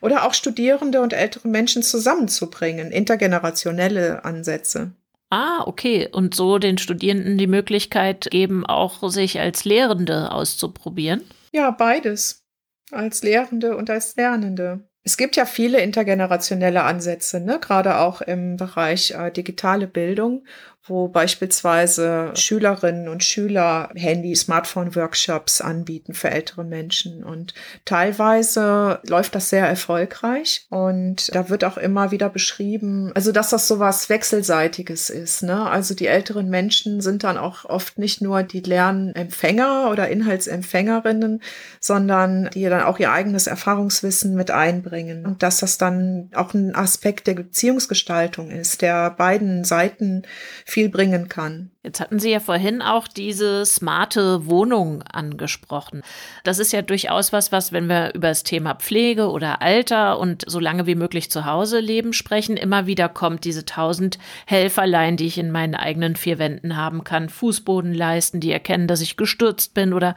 [0.01, 4.93] Oder auch Studierende und ältere Menschen zusammenzubringen, intergenerationelle Ansätze.
[5.33, 6.11] Ah, okay.
[6.13, 11.23] Und so den Studierenden die Möglichkeit geben, auch sich als Lehrende auszuprobieren?
[11.53, 12.45] Ja, beides.
[12.91, 14.87] Als Lehrende und als Lernende.
[15.05, 17.59] Es gibt ja viele intergenerationelle Ansätze, ne?
[17.61, 20.45] gerade auch im Bereich äh, digitale Bildung,
[20.85, 27.23] wo beispielsweise Schülerinnen und Schüler Handy, Smartphone-Workshops anbieten für ältere Menschen.
[27.23, 27.55] Und
[27.85, 30.67] teilweise läuft das sehr erfolgreich.
[30.71, 35.45] Und da wird auch immer wieder beschrieben, also dass das so was Wechselseitiges ist.
[35.45, 35.71] Ne?
[35.71, 41.43] Also die älteren Menschen sind dann auch oft nicht nur die Lernempfänger oder Inhaltsempfängerinnen,
[41.79, 45.27] sondern die dann auch ihr eigenes Erfahrungswissen mit einbringen.
[45.27, 50.25] Und dass das dann auch ein Aspekt der Beziehungsgestaltung ist, der beiden Seiten
[50.73, 51.71] viel bringen kann.
[51.85, 56.03] Jetzt hatten Sie ja vorhin auch diese smarte Wohnung angesprochen.
[56.45, 60.45] Das ist ja durchaus was, was, wenn wir über das Thema Pflege oder Alter und
[60.47, 65.27] so lange wie möglich zu Hause leben sprechen, immer wieder kommt, diese tausend Helferlein, die
[65.27, 69.75] ich in meinen eigenen vier Wänden haben kann, Fußboden leisten, die erkennen, dass ich gestürzt
[69.75, 70.15] bin oder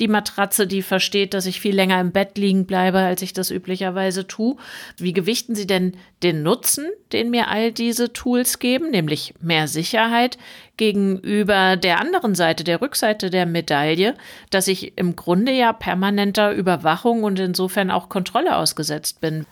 [0.00, 3.52] die Matratze, die versteht, dass ich viel länger im Bett liegen bleibe, als ich das
[3.52, 4.56] üblicherweise tue.
[4.96, 5.92] Wie gewichten Sie denn
[6.24, 10.38] den Nutzen, den mir all diese Tools geben, nämlich mehr Sicherheit,
[10.76, 14.14] gegenüber der anderen Seite, der Rückseite der Medaille,
[14.50, 19.46] dass ich im Grunde ja permanenter Überwachung und insofern auch Kontrolle ausgesetzt bin.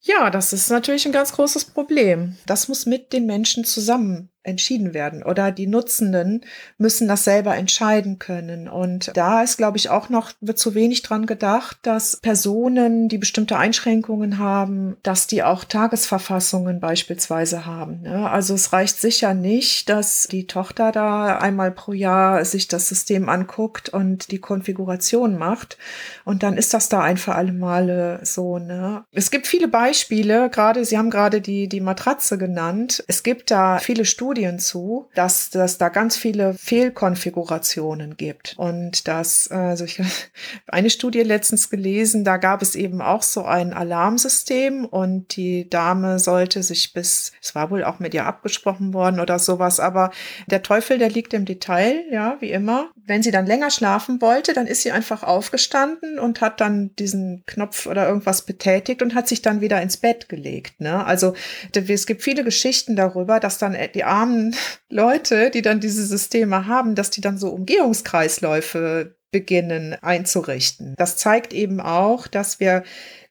[0.00, 2.36] Ja, das ist natürlich ein ganz großes Problem.
[2.46, 6.42] Das muss mit den Menschen zusammen entschieden werden oder die Nutzenden
[6.78, 8.68] müssen das selber entscheiden können.
[8.68, 13.18] Und da ist, glaube ich, auch noch wird zu wenig dran gedacht, dass Personen, die
[13.18, 18.02] bestimmte Einschränkungen haben, dass die auch Tagesverfassungen beispielsweise haben.
[18.02, 18.30] Ne?
[18.30, 23.28] Also es reicht sicher nicht, dass die Tochter da einmal pro Jahr sich das System
[23.28, 25.78] anguckt und die Konfiguration macht.
[26.24, 28.58] Und dann ist das da ein für alle Male so.
[28.58, 29.04] Ne?
[29.12, 33.04] Es gibt viele Beispiele, gerade, Sie haben gerade die, die Matratze genannt.
[33.08, 39.08] Es gibt da viele Studien, Studien zu, dass dass da ganz viele Fehlkonfigurationen gibt und
[39.08, 40.02] dass also ich
[40.66, 46.18] eine Studie letztens gelesen, da gab es eben auch so ein Alarmsystem und die Dame
[46.18, 50.10] sollte sich bis es war wohl auch mit ihr abgesprochen worden oder sowas, aber
[50.48, 52.90] der Teufel, der liegt im Detail, ja, wie immer.
[53.06, 57.44] Wenn sie dann länger schlafen wollte, dann ist sie einfach aufgestanden und hat dann diesen
[57.46, 61.06] Knopf oder irgendwas betätigt und hat sich dann wieder ins Bett gelegt, ne?
[61.06, 61.34] Also
[61.72, 64.54] es gibt viele Geschichten darüber, dass dann die armen armen
[64.88, 70.94] Leute, die dann diese Systeme haben, dass die dann so Umgehungskreisläufe beginnen einzurichten.
[70.96, 72.84] Das zeigt eben auch, dass wir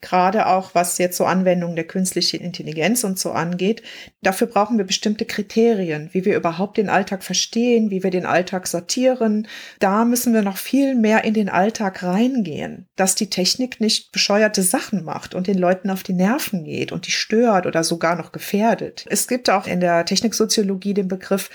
[0.06, 3.82] gerade auch was jetzt so Anwendungen der künstlichen Intelligenz und so angeht,
[4.22, 8.68] dafür brauchen wir bestimmte Kriterien, wie wir überhaupt den Alltag verstehen, wie wir den Alltag
[8.68, 9.48] sortieren.
[9.80, 14.62] Da müssen wir noch viel mehr in den Alltag reingehen, dass die Technik nicht bescheuerte
[14.62, 18.32] Sachen macht und den Leuten auf die Nerven geht und die stört oder sogar noch
[18.32, 19.06] gefährdet.
[19.10, 21.50] Es gibt auch in der Techniksoziologie den Begriff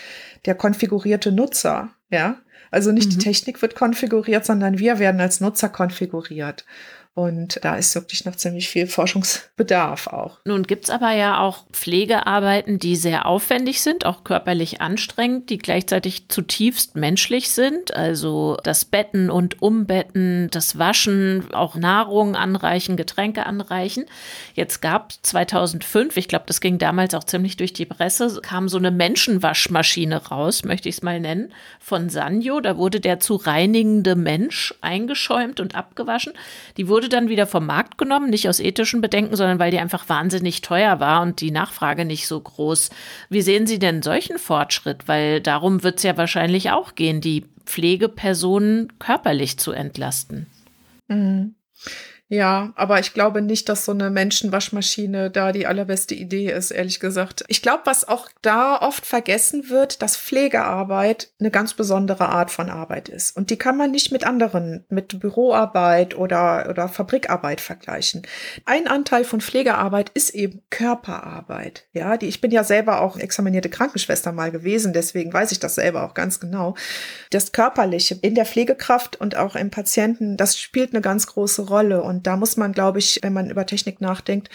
[0.45, 2.37] der konfigurierte Nutzer, ja.
[2.71, 3.11] Also nicht mhm.
[3.11, 6.65] die Technik wird konfiguriert, sondern wir werden als Nutzer konfiguriert.
[7.15, 10.39] Und da ist wirklich noch ziemlich viel Forschungsbedarf auch.
[10.45, 15.59] Nun gibt es aber ja auch Pflegearbeiten, die sehr aufwendig sind, auch körperlich anstrengend, die
[15.59, 17.95] gleichzeitig zutiefst menschlich sind.
[17.97, 24.05] Also das Betten und Umbetten, das Waschen, auch Nahrung anreichen, Getränke anreichen.
[24.55, 28.79] Jetzt gab 2005, ich glaube, das ging damals auch ziemlich durch die Presse, kam so
[28.79, 32.61] eine Menschenwaschmaschine raus, möchte ich es mal nennen, von Sanyo.
[32.61, 36.35] Da wurde der zu reinigende Mensch eingeschäumt und abgewaschen.
[36.77, 39.79] Die wurde wurde dann wieder vom Markt genommen, nicht aus ethischen Bedenken, sondern weil die
[39.79, 42.91] einfach wahnsinnig teuer war und die Nachfrage nicht so groß.
[43.31, 45.09] Wie sehen Sie denn solchen Fortschritt?
[45.09, 50.47] Weil darum wird es ja wahrscheinlich auch gehen, die Pflegepersonen körperlich zu entlasten.
[51.09, 51.55] Mhm.
[52.33, 57.01] Ja, aber ich glaube nicht, dass so eine Menschenwaschmaschine da die allerbeste Idee ist, ehrlich
[57.01, 57.43] gesagt.
[57.49, 62.71] Ich glaube, was auch da oft vergessen wird, dass Pflegearbeit eine ganz besondere Art von
[62.71, 63.37] Arbeit ist.
[63.37, 68.23] Und die kann man nicht mit anderen, mit Büroarbeit oder, oder Fabrikarbeit vergleichen.
[68.65, 71.89] Ein Anteil von Pflegearbeit ist eben Körperarbeit.
[71.93, 75.75] Ja, die, ich bin ja selber auch examinierte Krankenschwester mal gewesen, deswegen weiß ich das
[75.75, 76.77] selber auch ganz genau.
[77.31, 82.05] Das Körperliche in der Pflegekraft und auch im Patienten, das spielt eine ganz große Rolle.
[82.05, 84.49] Und da muss man, glaube ich, wenn man über Technik nachdenkt,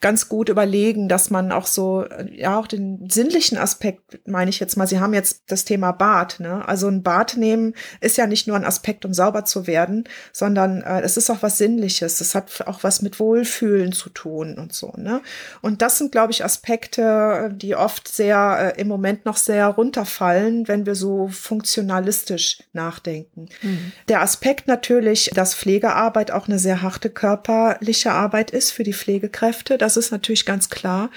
[0.00, 4.76] ganz gut überlegen, dass man auch so, ja, auch den sinnlichen Aspekt, meine ich jetzt
[4.76, 6.66] mal, Sie haben jetzt das Thema Bad, ne?
[6.66, 10.80] Also ein Bad nehmen ist ja nicht nur ein Aspekt, um sauber zu werden, sondern
[10.82, 12.20] äh, es ist auch was Sinnliches.
[12.22, 15.20] Es hat auch was mit Wohlfühlen zu tun und so, ne?
[15.60, 20.66] Und das sind, glaube ich, Aspekte, die oft sehr, äh, im Moment noch sehr runterfallen,
[20.66, 23.50] wenn wir so funktionalistisch nachdenken.
[23.60, 23.92] Mhm.
[24.08, 29.76] Der Aspekt natürlich, dass Pflegearbeit auch eine sehr harte körperliche Arbeit ist für die Pflegekräfte,
[29.96, 31.10] das ist natürlich ganz klar.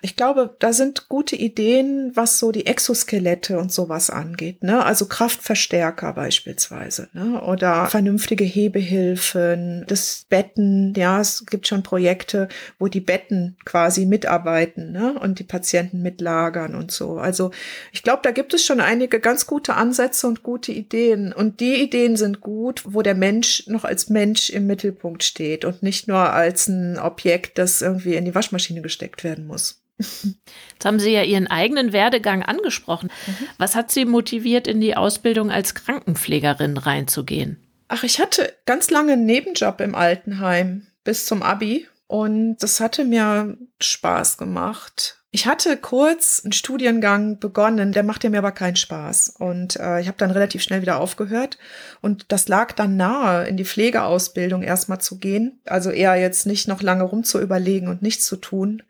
[0.00, 4.62] Ich glaube, da sind gute Ideen, was so die Exoskelette und sowas angeht.
[4.62, 4.84] Ne?
[4.84, 7.42] Also Kraftverstärker beispielsweise ne?
[7.42, 10.94] oder vernünftige Hebehilfen, das Betten.
[10.96, 15.18] Ja, es gibt schon Projekte, wo die Betten quasi mitarbeiten ne?
[15.18, 17.18] und die Patienten mitlagern und so.
[17.18, 17.50] Also
[17.92, 21.32] ich glaube, da gibt es schon einige ganz gute Ansätze und gute Ideen.
[21.32, 25.82] Und die Ideen sind gut, wo der Mensch noch als Mensch im Mittelpunkt steht und
[25.82, 29.82] nicht nur als ein Objekt, das irgendwie in die Waschmaschine gesteckt werden muss.
[29.98, 33.10] Jetzt haben Sie ja Ihren eigenen Werdegang angesprochen.
[33.26, 33.48] Mhm.
[33.58, 37.58] Was hat Sie motiviert, in die Ausbildung als Krankenpflegerin reinzugehen?
[37.88, 43.04] Ach, ich hatte ganz lange einen Nebenjob im Altenheim bis zum Abi und das hatte
[43.04, 45.18] mir Spaß gemacht.
[45.30, 49.34] Ich hatte kurz einen Studiengang begonnen, der machte mir aber keinen Spaß.
[49.38, 51.58] Und äh, ich habe dann relativ schnell wieder aufgehört.
[52.00, 55.60] Und das lag dann nahe, in die Pflegeausbildung erstmal zu gehen.
[55.66, 58.82] Also eher jetzt nicht noch lange rumzuüberlegen und nichts zu tun,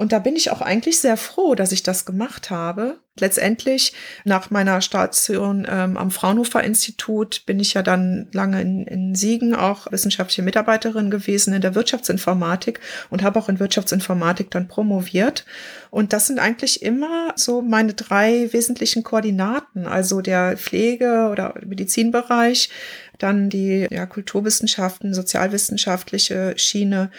[0.00, 3.00] und da bin ich auch eigentlich sehr froh, dass ich das gemacht habe.
[3.18, 3.92] Letztendlich
[4.24, 9.54] nach meiner Station ähm, am Fraunhofer Institut bin ich ja dann lange in, in Siegen
[9.54, 12.80] auch wissenschaftliche Mitarbeiterin gewesen in der Wirtschaftsinformatik
[13.10, 15.44] und habe auch in Wirtschaftsinformatik dann promoviert.
[15.90, 22.70] Und das sind eigentlich immer so meine drei wesentlichen Koordinaten, also der Pflege- oder Medizinbereich,
[23.18, 27.10] dann die ja, Kulturwissenschaften, sozialwissenschaftliche Schiene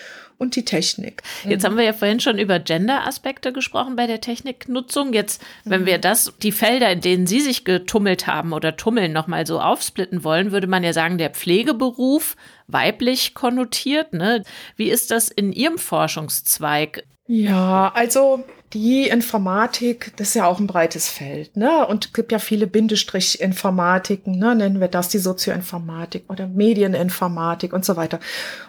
[0.42, 1.22] und die Technik.
[1.48, 1.68] Jetzt mhm.
[1.68, 5.14] haben wir ja vorhin schon über Gender-Aspekte gesprochen bei der Techniknutzung.
[5.14, 5.86] Jetzt, wenn mhm.
[5.86, 10.24] wir das, die Felder, in denen Sie sich getummelt haben oder tummeln, nochmal so aufsplitten
[10.24, 12.36] wollen, würde man ja sagen, der Pflegeberuf
[12.66, 14.14] weiblich konnotiert.
[14.14, 14.42] Ne?
[14.76, 17.04] Wie ist das in Ihrem Forschungszweig?
[17.28, 21.86] Ja, also die Informatik, das ist ja auch ein breites Feld, ne?
[21.88, 24.55] Und es gibt ja viele Bindestrich-Informatiken, ne?
[24.55, 28.19] Nennen wir das die Sozioinformatik oder Medieninformatik und so weiter.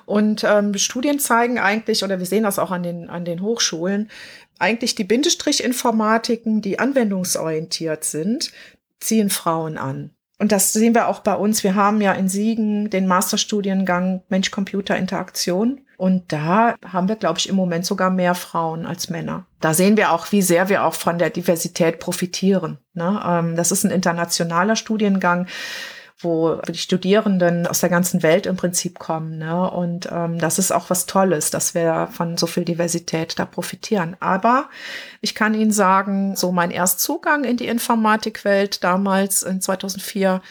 [0.04, 4.10] Und ähm, Studien zeigen eigentlich, oder wir sehen das auch an den, an den Hochschulen,
[4.58, 8.52] eigentlich die Bindestrich-Informatiken, die anwendungsorientiert sind,
[9.00, 10.10] ziehen Frauen an.
[10.38, 11.62] Und das sehen wir auch bei uns.
[11.62, 15.82] Wir haben ja in Siegen den Masterstudiengang Mensch-Computer-Interaktion.
[16.02, 19.46] Und da haben wir, glaube ich, im Moment sogar mehr Frauen als Männer.
[19.60, 22.78] Da sehen wir auch, wie sehr wir auch von der Diversität profitieren.
[22.92, 23.22] Ne?
[23.24, 25.46] Ähm, das ist ein internationaler Studiengang
[26.18, 29.38] wo die Studierenden aus der ganzen Welt im Prinzip kommen.
[29.38, 29.68] Ne?
[29.70, 34.16] Und ähm, das ist auch was Tolles, dass wir von so viel Diversität da profitieren.
[34.20, 34.68] Aber
[35.20, 40.42] ich kann Ihnen sagen, so mein Erstzugang in die Informatikwelt damals in 2004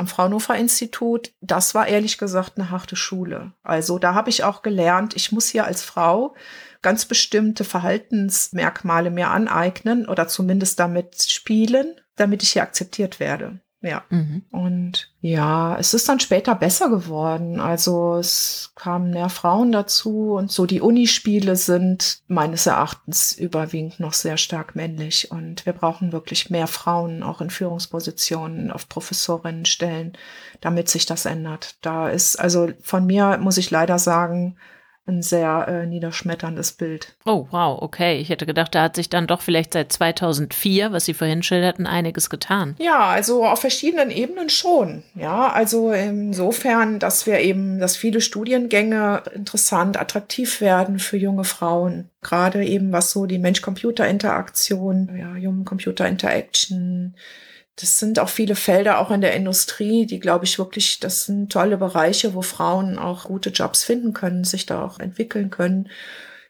[0.00, 3.52] am Fraunhofer Institut, das war ehrlich gesagt eine harte Schule.
[3.62, 6.34] Also da habe ich auch gelernt, ich muss hier als Frau
[6.82, 13.60] ganz bestimmte Verhaltensmerkmale mir aneignen oder zumindest damit spielen, damit ich hier akzeptiert werde.
[13.82, 14.02] Ja.
[14.10, 14.42] Mhm.
[14.50, 17.60] Und ja, es ist dann später besser geworden.
[17.60, 24.12] Also es kamen mehr Frauen dazu und so die Unispiele sind meines Erachtens überwiegend noch
[24.12, 25.30] sehr stark männlich.
[25.30, 30.12] Und wir brauchen wirklich mehr Frauen auch in Führungspositionen auf Professorinnenstellen,
[30.60, 31.76] damit sich das ändert.
[31.80, 34.56] Da ist, also von mir muss ich leider sagen,
[35.10, 37.14] ein sehr äh, niederschmetterndes Bild.
[37.24, 38.18] Oh, wow, okay.
[38.18, 41.86] Ich hätte gedacht, da hat sich dann doch vielleicht seit 2004, was Sie vorhin schilderten,
[41.86, 42.76] einiges getan.
[42.78, 45.02] Ja, also auf verschiedenen Ebenen schon.
[45.14, 52.08] Ja, also insofern, dass wir eben, dass viele Studiengänge interessant, attraktiv werden für junge Frauen.
[52.22, 57.14] Gerade eben was so die Mensch-Computer-Interaktion, ja, Human-Computer-Interaction,
[57.76, 61.50] das sind auch viele Felder auch in der Industrie, die, glaube ich, wirklich, das sind
[61.50, 65.88] tolle Bereiche, wo Frauen auch gute Jobs finden können, sich da auch entwickeln können.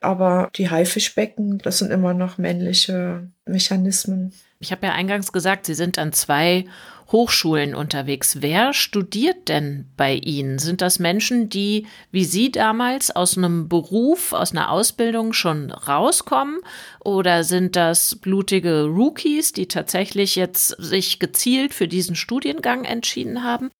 [0.01, 4.33] Aber die Haifischbecken, das sind immer noch männliche Mechanismen.
[4.59, 6.65] Ich habe ja eingangs gesagt, Sie sind an zwei
[7.13, 8.41] Hochschulen unterwegs.
[8.41, 10.59] Wer studiert denn bei Ihnen?
[10.59, 16.61] Sind das Menschen, die wie Sie damals aus einem Beruf, aus einer Ausbildung schon rauskommen?
[17.01, 23.71] Oder sind das blutige Rookies, die tatsächlich jetzt sich gezielt für diesen Studiengang entschieden haben?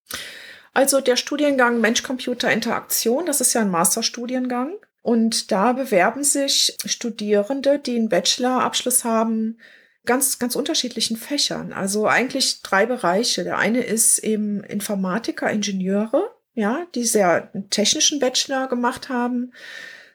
[0.73, 4.73] Also der Studiengang Mensch-Computer-Interaktion, das ist ja ein Masterstudiengang.
[5.01, 9.57] Und da bewerben sich Studierende, die einen Bachelorabschluss haben,
[10.05, 11.73] ganz, ganz unterschiedlichen Fächern.
[11.73, 13.43] Also eigentlich drei Bereiche.
[13.43, 19.53] Der eine ist eben Informatiker, Ingenieure, ja, die sehr technischen Bachelor gemacht haben.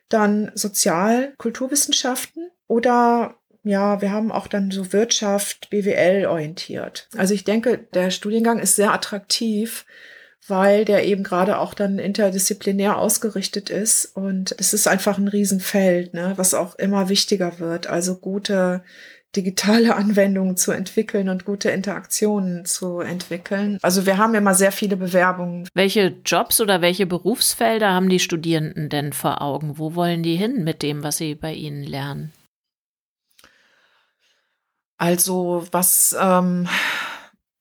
[0.08, 7.08] Dann Sozial-, Kulturwissenschaften oder ja, wir haben auch dann so Wirtschaft, BWL orientiert.
[7.16, 9.84] Also ich denke, der Studiengang ist sehr attraktiv,
[10.46, 14.04] weil der eben gerade auch dann interdisziplinär ausgerichtet ist.
[14.16, 17.88] Und es ist einfach ein Riesenfeld, ne, was auch immer wichtiger wird.
[17.88, 18.84] Also gute
[19.34, 23.78] digitale Anwendungen zu entwickeln und gute Interaktionen zu entwickeln.
[23.82, 25.68] Also wir haben immer sehr viele Bewerbungen.
[25.74, 29.78] Welche Jobs oder welche Berufsfelder haben die Studierenden denn vor Augen?
[29.78, 32.32] Wo wollen die hin mit dem, was sie bei Ihnen lernen?
[34.98, 36.68] Also was, ähm,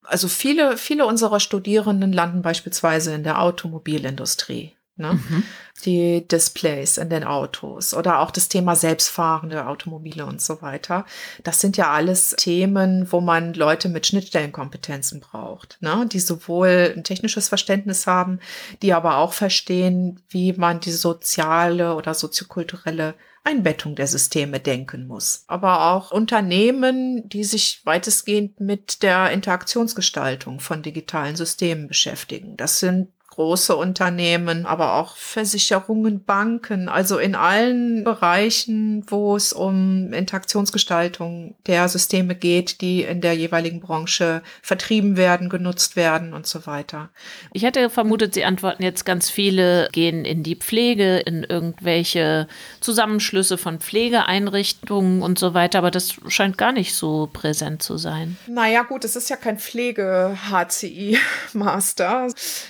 [0.03, 4.74] also viele, viele unserer Studierenden landen beispielsweise in der Automobilindustrie.
[4.97, 5.13] Ne?
[5.13, 5.43] Mhm.
[5.83, 11.05] Die Displays in den Autos oder auch das Thema selbstfahrende Automobile und so weiter.
[11.43, 16.07] Das sind ja alles Themen, wo man Leute mit Schnittstellenkompetenzen braucht, ne?
[16.09, 18.39] die sowohl ein technisches Verständnis haben,
[18.81, 23.15] die aber auch verstehen, wie man die soziale oder soziokulturelle
[23.45, 25.43] Einbettung der Systeme denken muss.
[25.47, 32.57] Aber auch Unternehmen, die sich weitestgehend mit der Interaktionsgestaltung von digitalen Systemen beschäftigen.
[32.57, 40.13] Das sind große Unternehmen, aber auch Versicherungen, Banken, also in allen Bereichen, wo es um
[40.13, 46.65] Interaktionsgestaltung der Systeme geht, die in der jeweiligen Branche vertrieben werden, genutzt werden und so
[46.65, 47.09] weiter.
[47.51, 52.47] Ich hätte vermutet, Sie antworten jetzt ganz viele gehen in die Pflege, in irgendwelche
[52.79, 58.37] Zusammenschlüsse von Pflegeeinrichtungen und so weiter, aber das scheint gar nicht so präsent zu sein.
[58.47, 62.27] Naja, gut, es ist ja kein Pflege-HCI-Master.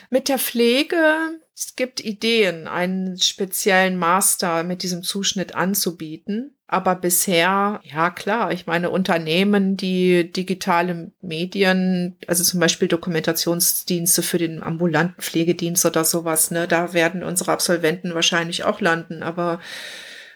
[0.10, 6.56] Mit der Pflege Pflege, es gibt Ideen, einen speziellen Master mit diesem Zuschnitt anzubieten.
[6.66, 14.38] Aber bisher, ja klar, ich meine Unternehmen, die digitale Medien, also zum Beispiel Dokumentationsdienste für
[14.38, 19.24] den ambulanten Pflegedienst oder sowas, ne, da werden unsere Absolventen wahrscheinlich auch landen.
[19.24, 19.60] Aber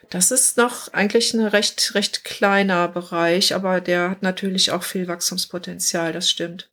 [0.09, 5.07] das ist noch eigentlich ein recht, recht kleiner Bereich, aber der hat natürlich auch viel
[5.07, 6.69] Wachstumspotenzial, das stimmt.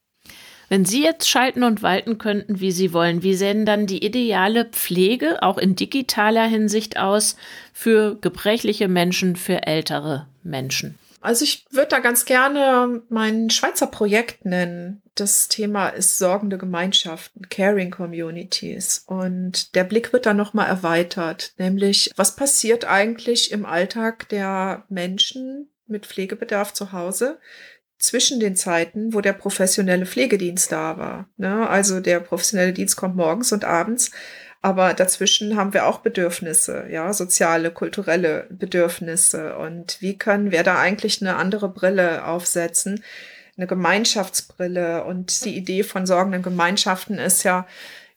[0.68, 4.64] Wenn Sie jetzt schalten und walten könnten, wie Sie wollen, wie sähe dann die ideale
[4.64, 7.36] Pflege auch in digitaler Hinsicht aus
[7.72, 10.98] für gebrechliche Menschen, für ältere Menschen?
[11.20, 15.02] Also ich würde da ganz gerne mein Schweizer Projekt nennen.
[15.16, 19.02] Das Thema ist sorgende Gemeinschaften, Caring Communities.
[19.06, 25.68] Und der Blick wird dann nochmal erweitert, nämlich was passiert eigentlich im Alltag der Menschen
[25.88, 27.38] mit Pflegebedarf zu Hause,
[27.98, 31.28] zwischen den Zeiten, wo der professionelle Pflegedienst da war.
[31.36, 31.68] Ne?
[31.68, 34.10] Also der professionelle Dienst kommt morgens und abends,
[34.62, 39.56] aber dazwischen haben wir auch Bedürfnisse, ja, soziale, kulturelle Bedürfnisse.
[39.56, 43.04] Und wie können wir da eigentlich eine andere Brille aufsetzen?
[43.56, 45.04] Eine Gemeinschaftsbrille.
[45.04, 47.66] Und die Idee von sorgenden Gemeinschaften ist ja,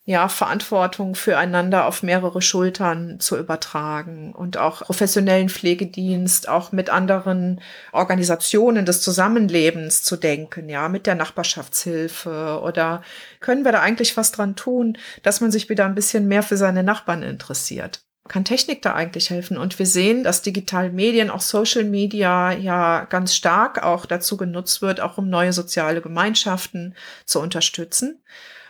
[0.10, 7.62] ja, Verantwortung füreinander auf mehrere Schultern zu übertragen und auch professionellen Pflegedienst auch mit anderen
[7.92, 13.04] Organisationen des Zusammenlebens zu denken, ja, mit der Nachbarschaftshilfe oder
[13.40, 16.58] können wir da eigentlich was dran tun, dass man sich wieder ein bisschen mehr für
[16.58, 18.02] seine Nachbarn interessiert?
[18.28, 19.60] Kann Technik da eigentlich helfen?
[19.60, 24.82] Und wir sehen, dass digitale Medien, auch Social Media ja ganz stark auch dazu genutzt
[24.82, 26.96] wird, auch um neue soziale Gemeinschaften
[27.26, 28.24] zu unterstützen.